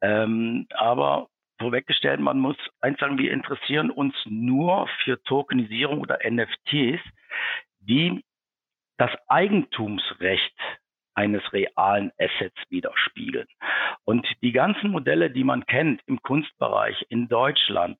Ähm, 0.00 0.68
aber 0.70 1.28
vorweggestellt, 1.58 2.20
man 2.20 2.38
muss 2.38 2.56
eins 2.80 2.98
sagen, 2.98 3.18
wir 3.18 3.32
interessieren 3.32 3.90
uns 3.90 4.14
nur 4.26 4.88
für 5.04 5.22
Tokenisierung 5.24 6.00
oder 6.00 6.18
NFTs, 6.28 7.00
die 7.80 8.24
das 8.96 9.10
Eigentumsrecht 9.28 10.54
eines 11.14 11.52
realen 11.52 12.12
Assets 12.18 12.56
widerspiegeln. 12.70 13.46
Und 14.04 14.26
die 14.42 14.52
ganzen 14.52 14.90
Modelle, 14.90 15.30
die 15.30 15.44
man 15.44 15.64
kennt 15.66 16.02
im 16.06 16.20
Kunstbereich 16.22 17.06
in 17.08 17.28
Deutschland, 17.28 17.98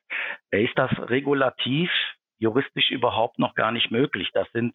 ist 0.50 0.76
das 0.76 0.90
regulativ 1.10 1.90
juristisch 2.38 2.90
überhaupt 2.90 3.38
noch 3.38 3.54
gar 3.54 3.72
nicht 3.72 3.90
möglich. 3.90 4.30
Das 4.34 4.50
sind 4.52 4.74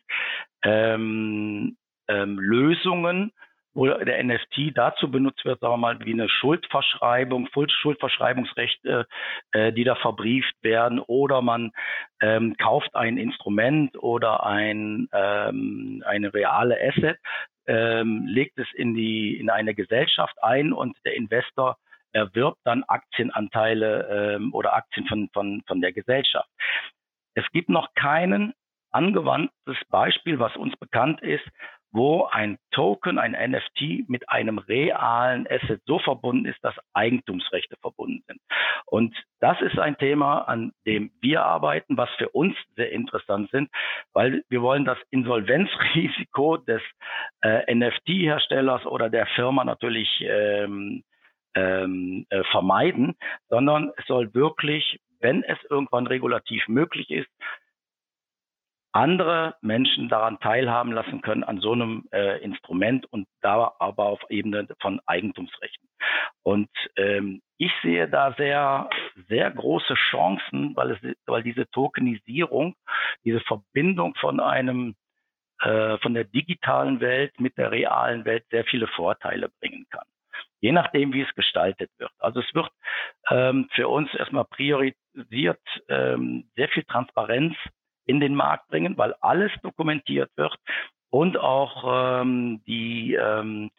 ähm, 0.63 1.77
ähm, 2.07 2.39
Lösungen 2.39 3.31
wo 3.73 3.85
der 3.85 4.23
NFT 4.23 4.71
dazu 4.75 5.09
benutzt 5.11 5.45
wird, 5.45 5.59
sagen 5.59 5.73
wir 5.73 5.77
mal, 5.77 5.99
wie 6.05 6.13
eine 6.13 6.27
Schuldverschreibung, 6.27 7.47
Schuldverschreibungsrechte, 7.53 9.07
äh, 9.51 9.71
die 9.73 9.83
da 9.83 9.95
verbrieft 9.95 10.55
werden, 10.61 10.99
oder 10.99 11.41
man 11.41 11.71
ähm, 12.21 12.55
kauft 12.57 12.95
ein 12.95 13.17
Instrument 13.17 13.95
oder 14.01 14.45
ein, 14.45 15.07
ähm, 15.13 16.03
eine 16.05 16.33
reale 16.33 16.77
Asset, 16.81 17.17
ähm, 17.67 18.25
legt 18.25 18.57
es 18.57 18.67
in 18.73 18.95
die 18.95 19.37
in 19.37 19.49
eine 19.49 19.75
Gesellschaft 19.75 20.35
ein 20.41 20.73
und 20.73 20.97
der 21.05 21.15
Investor 21.15 21.77
erwirbt 22.11 22.57
dann 22.63 22.83
Aktienanteile 22.83 24.35
ähm, 24.35 24.53
oder 24.53 24.75
Aktien 24.75 25.05
von, 25.05 25.29
von, 25.31 25.61
von 25.67 25.79
der 25.79 25.93
Gesellschaft. 25.93 26.49
Es 27.35 27.45
gibt 27.51 27.69
noch 27.69 27.93
keinen 27.93 28.53
angewandtes 28.91 29.77
Beispiel, 29.89 30.39
was 30.39 30.55
uns 30.55 30.75
bekannt 30.77 31.21
ist, 31.21 31.45
wo 31.91 32.25
ein 32.25 32.57
Token, 32.71 33.17
ein 33.17 33.31
NFT 33.31 34.07
mit 34.07 34.29
einem 34.29 34.59
realen 34.59 35.47
Asset 35.47 35.81
so 35.85 35.99
verbunden 35.99 36.45
ist, 36.45 36.63
dass 36.63 36.75
Eigentumsrechte 36.93 37.75
verbunden 37.81 38.23
sind. 38.27 38.39
Und 38.85 39.15
das 39.39 39.59
ist 39.61 39.79
ein 39.79 39.97
Thema, 39.97 40.41
an 40.41 40.71
dem 40.85 41.11
wir 41.21 41.43
arbeiten, 41.43 41.97
was 41.97 42.09
für 42.17 42.29
uns 42.29 42.55
sehr 42.75 42.91
interessant 42.91 43.49
sind, 43.51 43.69
weil 44.13 44.43
wir 44.49 44.61
wollen 44.61 44.85
das 44.85 44.97
Insolvenzrisiko 45.09 46.57
des 46.57 46.81
äh, 47.41 47.73
NFT-Herstellers 47.73 48.85
oder 48.85 49.09
der 49.09 49.25
Firma 49.27 49.63
natürlich 49.63 50.09
ähm, 50.21 51.03
ähm, 51.55 52.25
äh, 52.29 52.43
vermeiden, 52.51 53.15
sondern 53.49 53.91
es 53.97 54.05
soll 54.05 54.33
wirklich, 54.33 54.99
wenn 55.19 55.43
es 55.43 55.57
irgendwann 55.69 56.07
regulativ 56.07 56.67
möglich 56.67 57.09
ist, 57.09 57.29
andere 58.91 59.55
Menschen 59.61 60.09
daran 60.09 60.39
teilhaben 60.39 60.91
lassen 60.91 61.21
können 61.21 61.43
an 61.43 61.59
so 61.59 61.73
einem 61.73 62.07
äh, 62.11 62.41
Instrument 62.43 63.05
und 63.11 63.27
da 63.41 63.73
aber 63.79 64.05
auf 64.05 64.21
Ebene 64.29 64.67
von 64.81 64.99
Eigentumsrechten. 65.05 65.87
Und 66.43 66.69
ähm, 66.95 67.41
ich 67.57 67.71
sehe 67.83 68.07
da 68.09 68.33
sehr, 68.33 68.89
sehr 69.27 69.51
große 69.51 69.93
Chancen, 70.09 70.75
weil 70.75 70.91
es, 70.91 71.17
weil 71.25 71.43
diese 71.43 71.69
Tokenisierung, 71.69 72.75
diese 73.23 73.41
Verbindung 73.41 74.15
von 74.15 74.39
einem 74.39 74.95
äh, 75.61 75.97
von 75.97 76.13
der 76.13 76.23
digitalen 76.23 77.01
Welt 77.01 77.39
mit 77.39 77.57
der 77.57 77.71
realen 77.71 78.23
Welt 78.25 78.45
sehr 78.49 78.63
viele 78.63 78.87
Vorteile 78.87 79.49
bringen 79.59 79.85
kann. 79.89 80.05
Je 80.61 80.71
nachdem, 80.71 81.13
wie 81.13 81.21
es 81.21 81.35
gestaltet 81.35 81.91
wird. 81.97 82.11
Also 82.17 82.39
es 82.39 82.53
wird 82.53 82.69
ähm, 83.29 83.69
für 83.73 83.87
uns 83.89 84.13
erstmal 84.13 84.45
priorisiert 84.45 85.61
ähm, 85.89 86.49
sehr 86.55 86.69
viel 86.69 86.83
Transparenz 86.83 87.55
in 88.09 88.19
den 88.19 88.33
Markt 88.33 88.67
bringen, 88.69 88.97
weil 88.97 89.13
alles 89.21 89.51
dokumentiert 89.61 90.31
wird 90.35 90.55
und 91.11 91.37
auch 91.37 92.21
ähm, 92.21 92.61
die 92.65 93.13
ähm, 93.13 93.69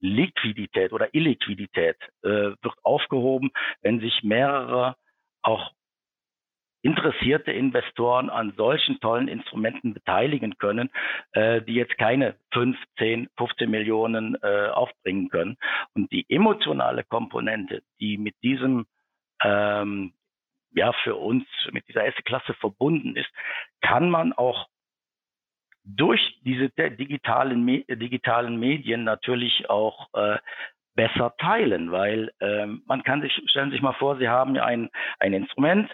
Liquidität 0.00 0.92
oder 0.92 1.14
Illiquidität 1.14 1.96
äh, 2.22 2.54
wird 2.62 2.74
aufgehoben, 2.82 3.50
wenn 3.82 4.00
sich 4.00 4.22
mehrere 4.22 4.96
auch 5.42 5.72
interessierte 6.82 7.52
Investoren 7.52 8.30
an 8.30 8.54
solchen 8.56 8.98
tollen 9.00 9.28
Instrumenten 9.28 9.92
beteiligen 9.92 10.56
können, 10.56 10.88
äh, 11.32 11.60
die 11.60 11.74
jetzt 11.74 11.98
keine 11.98 12.36
5, 12.54 12.78
10, 12.96 13.28
15 13.36 13.70
Millionen 13.70 14.38
äh, 14.42 14.68
aufbringen 14.68 15.28
können. 15.28 15.58
Und 15.94 16.10
die 16.10 16.24
emotionale 16.30 17.04
Komponente, 17.04 17.82
die 18.00 18.16
mit 18.16 18.34
diesem 18.42 18.86
ähm, 19.44 20.14
ja 20.72 20.92
für 21.04 21.16
uns 21.16 21.44
mit 21.72 21.86
dieser 21.88 22.04
S-Klasse 22.06 22.54
verbunden 22.54 23.16
ist, 23.16 23.30
kann 23.80 24.10
man 24.10 24.32
auch 24.32 24.68
durch 25.84 26.20
diese 26.42 26.70
digitalen, 26.70 27.66
digitalen 27.88 28.58
Medien 28.58 29.04
natürlich 29.04 29.68
auch 29.68 30.08
äh, 30.14 30.38
besser 30.94 31.34
teilen, 31.38 31.92
weil 31.92 32.30
ähm, 32.40 32.82
man 32.86 33.02
kann 33.02 33.22
sich, 33.22 33.32
stellen 33.46 33.70
Sie 33.70 33.76
sich 33.76 33.82
mal 33.82 33.94
vor, 33.94 34.18
Sie 34.18 34.28
haben 34.28 34.56
ein, 34.58 34.90
ein 35.18 35.32
Instrument, 35.32 35.90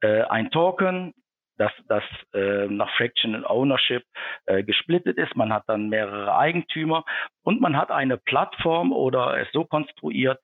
äh, 0.00 0.22
ein 0.22 0.50
Token, 0.50 1.12
das, 1.58 1.72
das 1.88 2.04
äh, 2.34 2.66
nach 2.68 2.90
Fractional 2.96 3.44
Ownership 3.44 4.04
äh, 4.46 4.62
gesplittet 4.62 5.18
ist. 5.18 5.34
Man 5.36 5.52
hat 5.52 5.64
dann 5.66 5.88
mehrere 5.88 6.36
Eigentümer 6.36 7.04
und 7.42 7.60
man 7.60 7.76
hat 7.76 7.90
eine 7.90 8.16
Plattform 8.16 8.92
oder 8.92 9.38
es 9.38 9.48
so 9.52 9.64
konstruiert, 9.64 10.40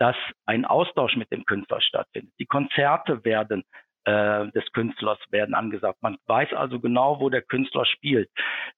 dass 0.00 0.16
ein 0.46 0.64
Austausch 0.64 1.14
mit 1.16 1.30
dem 1.30 1.44
Künstler 1.44 1.80
stattfindet. 1.80 2.32
Die 2.40 2.46
Konzerte 2.46 3.22
werden 3.22 3.64
äh, 4.06 4.50
des 4.52 4.64
Künstlers 4.72 5.18
werden 5.28 5.54
angesagt. 5.54 5.98
Man 6.00 6.16
weiß 6.26 6.54
also 6.54 6.80
genau, 6.80 7.20
wo 7.20 7.28
der 7.28 7.42
Künstler 7.42 7.84
spielt. 7.84 8.30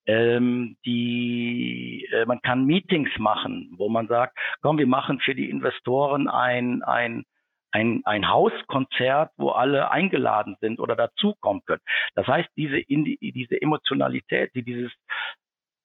Ähm, 0.04 0.76
die, 0.84 2.08
äh, 2.12 2.26
man 2.26 2.42
kann 2.42 2.66
Meetings 2.66 3.16
machen, 3.18 3.72
wo 3.76 3.88
man 3.88 4.08
sagt, 4.08 4.36
komm, 4.62 4.78
wir 4.78 4.86
machen 4.88 5.20
für 5.20 5.36
die 5.36 5.48
Investoren 5.48 6.28
ein, 6.28 6.82
ein, 6.82 7.22
ein, 7.70 8.02
ein 8.04 8.28
Hauskonzert, 8.28 9.30
wo 9.36 9.50
alle 9.50 9.92
eingeladen 9.92 10.56
sind 10.60 10.80
oder 10.80 10.96
dazukommen 10.96 11.62
können. 11.66 11.82
Das 12.16 12.26
heißt, 12.26 12.48
diese, 12.56 12.82
diese 12.88 13.62
Emotionalität, 13.62 14.52
die 14.56 14.64
dieses 14.64 14.90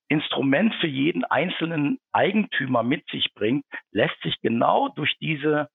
Instrument 0.10 0.74
für 0.76 0.88
jeden 0.88 1.24
einzelnen 1.26 2.00
Eigentümer 2.12 2.84
mit 2.84 3.08
sich 3.10 3.34
bringt, 3.34 3.66
lässt 3.92 4.20
sich 4.22 4.40
genau 4.42 4.90
durch 4.90 5.16
diese 5.20 5.70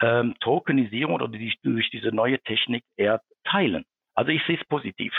ähm, 0.00 0.34
Tokenisierung 0.40 1.14
oder 1.14 1.28
durch, 1.28 1.56
durch 1.62 1.90
diese 1.90 2.08
neue 2.08 2.40
Technik 2.40 2.84
eher 2.96 3.20
teilen. 3.44 3.84
Also 4.14 4.30
ich 4.30 4.42
sehe 4.46 4.58
es 4.58 4.66
positiv. 4.66 5.12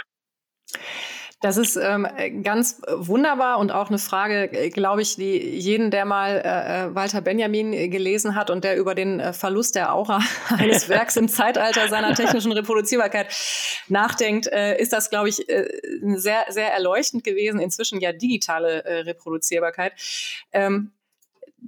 Das 1.41 1.57
ist 1.57 1.75
ähm, 1.75 2.07
ganz 2.43 2.81
wunderbar 2.87 3.59
und 3.59 3.71
auch 3.71 3.89
eine 3.89 3.99
Frage, 3.99 4.51
äh, 4.53 4.69
glaube 4.69 5.01
ich, 5.01 5.17
die 5.17 5.37
jeden, 5.37 5.91
der 5.91 6.05
mal 6.05 6.41
äh, 6.43 6.85
äh 6.85 6.95
Walter 6.95 7.21
Benjamin 7.21 7.71
gelesen 7.91 8.35
hat 8.35 8.49
und 8.49 8.63
der 8.63 8.77
über 8.77 8.95
den 8.95 9.19
äh, 9.19 9.33
Verlust 9.33 9.75
der 9.75 9.93
Aura 9.93 10.21
eines 10.57 10.87
Werks 10.87 11.17
im 11.17 11.27
Zeitalter 11.27 11.89
seiner 11.89 12.15
technischen 12.15 12.53
Reproduzierbarkeit 12.53 13.27
nachdenkt, 13.89 14.47
äh, 14.47 14.79
ist 14.79 14.93
das, 14.93 15.09
glaube 15.09 15.29
ich, 15.29 15.47
äh, 15.49 15.67
sehr, 16.15 16.45
sehr 16.49 16.73
erleuchtend 16.73 17.23
gewesen. 17.23 17.59
Inzwischen 17.59 17.99
ja 17.99 18.13
digitale 18.13 18.85
äh, 18.85 18.99
Reproduzierbarkeit. 19.01 19.93
Ähm, 20.53 20.93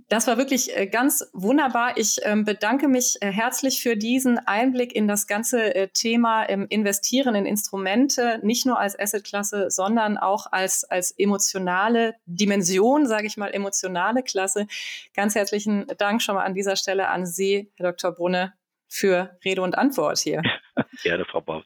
das 0.10 0.28
war 0.28 0.38
wirklich 0.38 0.76
äh, 0.76 0.88
ganz 0.88 1.30
wunderbar. 1.34 1.98
Ich 1.98 2.18
ähm, 2.24 2.46
bedanke 2.46 2.88
mich 2.88 3.16
äh, 3.22 3.32
herzlich 3.32 3.82
für 3.82 3.98
diesen 3.98 4.40
Einblick 4.40 4.96
in 4.96 5.08
das 5.08 5.28
ganze 5.28 5.76
äh, 5.76 5.88
Thema 5.90 6.44
Investieren 6.44 7.36
in 7.36 7.46
Instrumente, 7.46 8.40
nicht 8.42 8.66
nur 8.66 8.80
als 8.80 8.98
Assetklasse, 8.98 9.70
sondern 9.70 10.18
auch 10.18 10.48
als, 10.52 10.86
als 10.86 11.12
emotionale 11.12 12.16
Dimension, 12.26 13.06
sage 13.06 13.28
ich 13.28 13.38
mal, 13.38 13.50
emotionale 13.50 14.24
Klasse. 14.24 14.68
Ganz 15.14 15.36
herzlichen 15.36 15.88
Dank 15.98 16.22
schon 16.22 16.36
mal 16.36 16.46
an 16.46 16.54
dieser 16.54 16.78
Stelle 16.78 17.10
an 17.10 17.26
Sie, 17.26 17.70
Herr 17.76 17.92
Dr. 17.92 18.14
Brunne, 18.14 18.54
für 18.88 19.38
Rede 19.44 19.62
und 19.62 19.78
Antwort 19.78 20.20
hier. 20.20 20.42
Gerne, 21.04 21.26
Frau 21.26 21.42
Baus. 21.42 21.66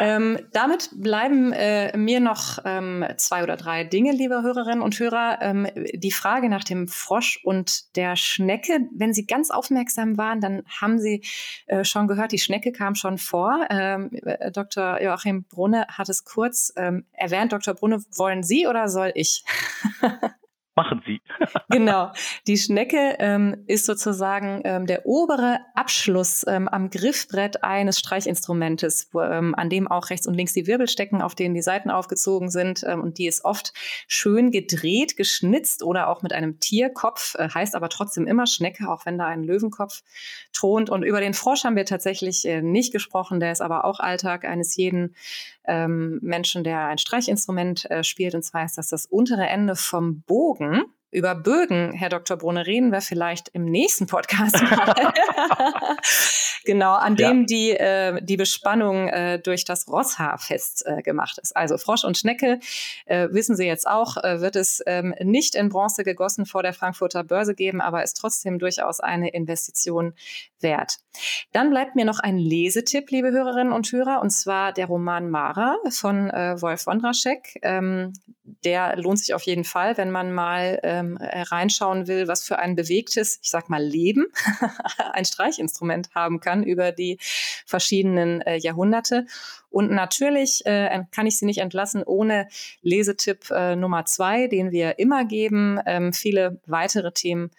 Ähm, 0.00 0.38
damit 0.52 0.90
bleiben 0.92 1.52
äh, 1.52 1.96
mir 1.96 2.20
noch 2.20 2.58
ähm, 2.64 3.04
zwei 3.16 3.42
oder 3.42 3.56
drei 3.56 3.84
Dinge, 3.84 4.12
liebe 4.12 4.42
Hörerinnen 4.42 4.82
und 4.82 4.98
Hörer. 4.98 5.38
Ähm, 5.40 5.66
die 5.94 6.10
Frage 6.10 6.48
nach 6.48 6.64
dem 6.64 6.88
Frosch 6.88 7.40
und 7.44 7.96
der 7.96 8.16
Schnecke. 8.16 8.80
Wenn 8.92 9.12
Sie 9.12 9.26
ganz 9.26 9.50
aufmerksam 9.50 10.16
waren, 10.16 10.40
dann 10.40 10.62
haben 10.80 10.98
Sie 10.98 11.24
äh, 11.66 11.84
schon 11.84 12.08
gehört, 12.08 12.32
die 12.32 12.38
Schnecke 12.38 12.72
kam 12.72 12.94
schon 12.94 13.18
vor. 13.18 13.66
Ähm, 13.70 14.10
äh, 14.24 14.50
Dr. 14.50 15.00
Joachim 15.00 15.44
Brunne 15.44 15.86
hat 15.88 16.08
es 16.08 16.24
kurz 16.24 16.72
ähm, 16.76 17.06
erwähnt. 17.12 17.52
Dr. 17.52 17.74
Brunne, 17.74 18.02
wollen 18.16 18.42
Sie 18.42 18.66
oder 18.66 18.88
soll 18.88 19.12
ich? 19.14 19.44
machen 20.78 21.02
Sie. 21.04 21.20
genau. 21.70 22.12
Die 22.46 22.56
Schnecke 22.56 23.16
ähm, 23.18 23.64
ist 23.66 23.84
sozusagen 23.84 24.62
ähm, 24.64 24.86
der 24.86 25.06
obere 25.06 25.58
Abschluss 25.74 26.46
ähm, 26.46 26.68
am 26.68 26.88
Griffbrett 26.88 27.64
eines 27.64 27.98
Streichinstrumentes, 27.98 29.08
wo, 29.10 29.20
ähm, 29.22 29.56
an 29.56 29.70
dem 29.70 29.88
auch 29.88 30.10
rechts 30.10 30.28
und 30.28 30.34
links 30.34 30.52
die 30.52 30.68
Wirbel 30.68 30.86
stecken, 30.86 31.20
auf 31.20 31.34
denen 31.34 31.56
die 31.56 31.62
Seiten 31.62 31.90
aufgezogen 31.90 32.48
sind. 32.48 32.84
Ähm, 32.86 33.00
und 33.00 33.18
die 33.18 33.26
ist 33.26 33.44
oft 33.44 33.72
schön 34.06 34.52
gedreht, 34.52 35.16
geschnitzt 35.16 35.82
oder 35.82 36.08
auch 36.08 36.22
mit 36.22 36.32
einem 36.32 36.60
Tierkopf, 36.60 37.34
äh, 37.34 37.48
heißt 37.48 37.74
aber 37.74 37.88
trotzdem 37.88 38.28
immer 38.28 38.46
Schnecke, 38.46 38.88
auch 38.88 39.04
wenn 39.04 39.18
da 39.18 39.26
ein 39.26 39.42
Löwenkopf 39.42 40.04
thront. 40.52 40.90
Und 40.90 41.02
über 41.02 41.20
den 41.20 41.34
Frosch 41.34 41.64
haben 41.64 41.74
wir 41.74 41.86
tatsächlich 41.86 42.44
äh, 42.44 42.62
nicht 42.62 42.92
gesprochen. 42.92 43.40
Der 43.40 43.50
ist 43.50 43.62
aber 43.62 43.84
auch 43.84 43.98
Alltag 43.98 44.44
eines 44.44 44.76
jeden 44.76 45.16
ähm, 45.68 46.18
Menschen, 46.22 46.64
der 46.64 46.86
ein 46.86 46.98
Streichinstrument 46.98 47.88
äh, 47.90 48.02
spielt. 48.02 48.34
Und 48.34 48.42
zwar 48.42 48.64
ist 48.64 48.78
das 48.78 48.88
das 48.88 49.06
untere 49.06 49.46
Ende 49.46 49.76
vom 49.76 50.22
Bogen. 50.22 50.82
Über 51.10 51.34
Bögen, 51.34 51.92
Herr 51.92 52.10
Dr. 52.10 52.36
Brunne, 52.36 52.66
reden 52.66 52.92
wir 52.92 53.00
vielleicht 53.00 53.48
im 53.54 53.64
nächsten 53.64 54.06
Podcast 54.06 54.62
mal. 54.62 54.94
genau, 56.64 56.92
an 56.92 57.16
ja. 57.16 57.28
dem 57.28 57.46
die, 57.46 57.70
äh, 57.70 58.20
die 58.22 58.36
Bespannung 58.36 59.08
äh, 59.08 59.38
durch 59.38 59.64
das 59.64 59.88
Rosshaar 59.88 60.36
festgemacht 60.36 61.38
äh, 61.38 61.40
ist. 61.40 61.56
Also 61.56 61.78
Frosch 61.78 62.04
und 62.04 62.18
Schnecke, 62.18 62.60
äh, 63.06 63.28
wissen 63.30 63.56
Sie 63.56 63.64
jetzt 63.64 63.88
auch, 63.88 64.18
äh, 64.18 64.42
wird 64.42 64.54
es 64.54 64.82
ähm, 64.84 65.14
nicht 65.22 65.54
in 65.54 65.70
Bronze 65.70 66.04
gegossen 66.04 66.44
vor 66.44 66.62
der 66.62 66.74
Frankfurter 66.74 67.24
Börse 67.24 67.54
geben, 67.54 67.80
aber 67.80 68.02
ist 68.02 68.18
trotzdem 68.18 68.58
durchaus 68.58 69.00
eine 69.00 69.30
Investition 69.30 70.12
wert. 70.60 70.98
Dann 71.52 71.70
bleibt 71.70 71.96
mir 71.96 72.04
noch 72.04 72.18
ein 72.18 72.36
Lesetipp, 72.36 73.10
liebe 73.10 73.30
Hörerinnen 73.30 73.72
und 73.72 73.90
Hörer, 73.90 74.20
und 74.20 74.30
zwar 74.30 74.74
der 74.74 74.86
Roman 74.86 75.30
Mara 75.30 75.76
von 75.90 76.28
äh, 76.28 76.60
Wolf 76.60 76.86
Wondraschek. 76.86 77.60
Ähm, 77.62 78.12
der 78.64 78.96
lohnt 78.96 79.18
sich 79.18 79.34
auf 79.34 79.42
jeden 79.42 79.64
Fall, 79.64 79.96
wenn 79.96 80.10
man 80.10 80.32
mal 80.32 80.80
ähm, 80.98 81.18
reinschauen 81.20 82.06
will, 82.06 82.28
was 82.28 82.42
für 82.44 82.58
ein 82.58 82.76
bewegtes, 82.76 83.38
ich 83.42 83.50
sag 83.50 83.68
mal, 83.68 83.82
Leben 83.82 84.26
ein 85.12 85.24
Streichinstrument 85.24 86.14
haben 86.14 86.40
kann 86.40 86.62
über 86.62 86.92
die 86.92 87.18
verschiedenen 87.66 88.40
äh, 88.42 88.56
Jahrhunderte. 88.56 89.26
Und 89.70 89.90
natürlich 89.90 90.64
äh, 90.66 91.04
kann 91.12 91.26
ich 91.26 91.38
Sie 91.38 91.46
nicht 91.46 91.58
entlassen 91.58 92.02
ohne 92.02 92.48
Lesetipp 92.82 93.50
äh, 93.50 93.76
Nummer 93.76 94.06
zwei, 94.06 94.46
den 94.46 94.72
wir 94.72 94.98
immer 94.98 95.24
geben. 95.24 95.80
Ähm, 95.86 96.12
viele 96.12 96.60
weitere 96.66 97.12
Themen 97.12 97.50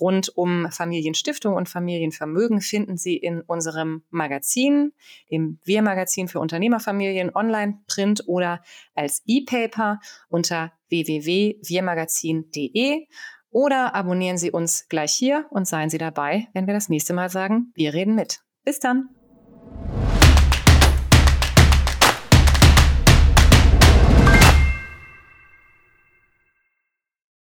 rund 0.00 0.36
um 0.36 0.70
Familienstiftung 0.70 1.54
und 1.54 1.68
Familienvermögen 1.68 2.60
finden 2.60 2.96
Sie 2.96 3.16
in 3.16 3.42
unserem 3.42 4.02
Magazin, 4.10 4.92
dem 5.30 5.58
Wir-Magazin 5.64 6.26
für 6.28 6.40
Unternehmerfamilien, 6.40 7.34
online, 7.34 7.80
print 7.86 8.24
oder 8.26 8.62
als 8.94 9.22
E-Paper 9.26 10.00
unter 10.28 10.72
www.wirmagazin.de 10.88 13.06
oder 13.50 13.94
abonnieren 13.94 14.38
Sie 14.38 14.50
uns 14.50 14.88
gleich 14.88 15.12
hier 15.12 15.46
und 15.50 15.66
seien 15.66 15.90
Sie 15.90 15.98
dabei, 15.98 16.48
wenn 16.52 16.66
wir 16.66 16.74
das 16.74 16.88
nächste 16.88 17.14
Mal 17.14 17.30
sagen, 17.30 17.72
wir 17.74 17.94
reden 17.94 18.14
mit. 18.14 18.40
Bis 18.64 18.78
dann! 18.78 19.17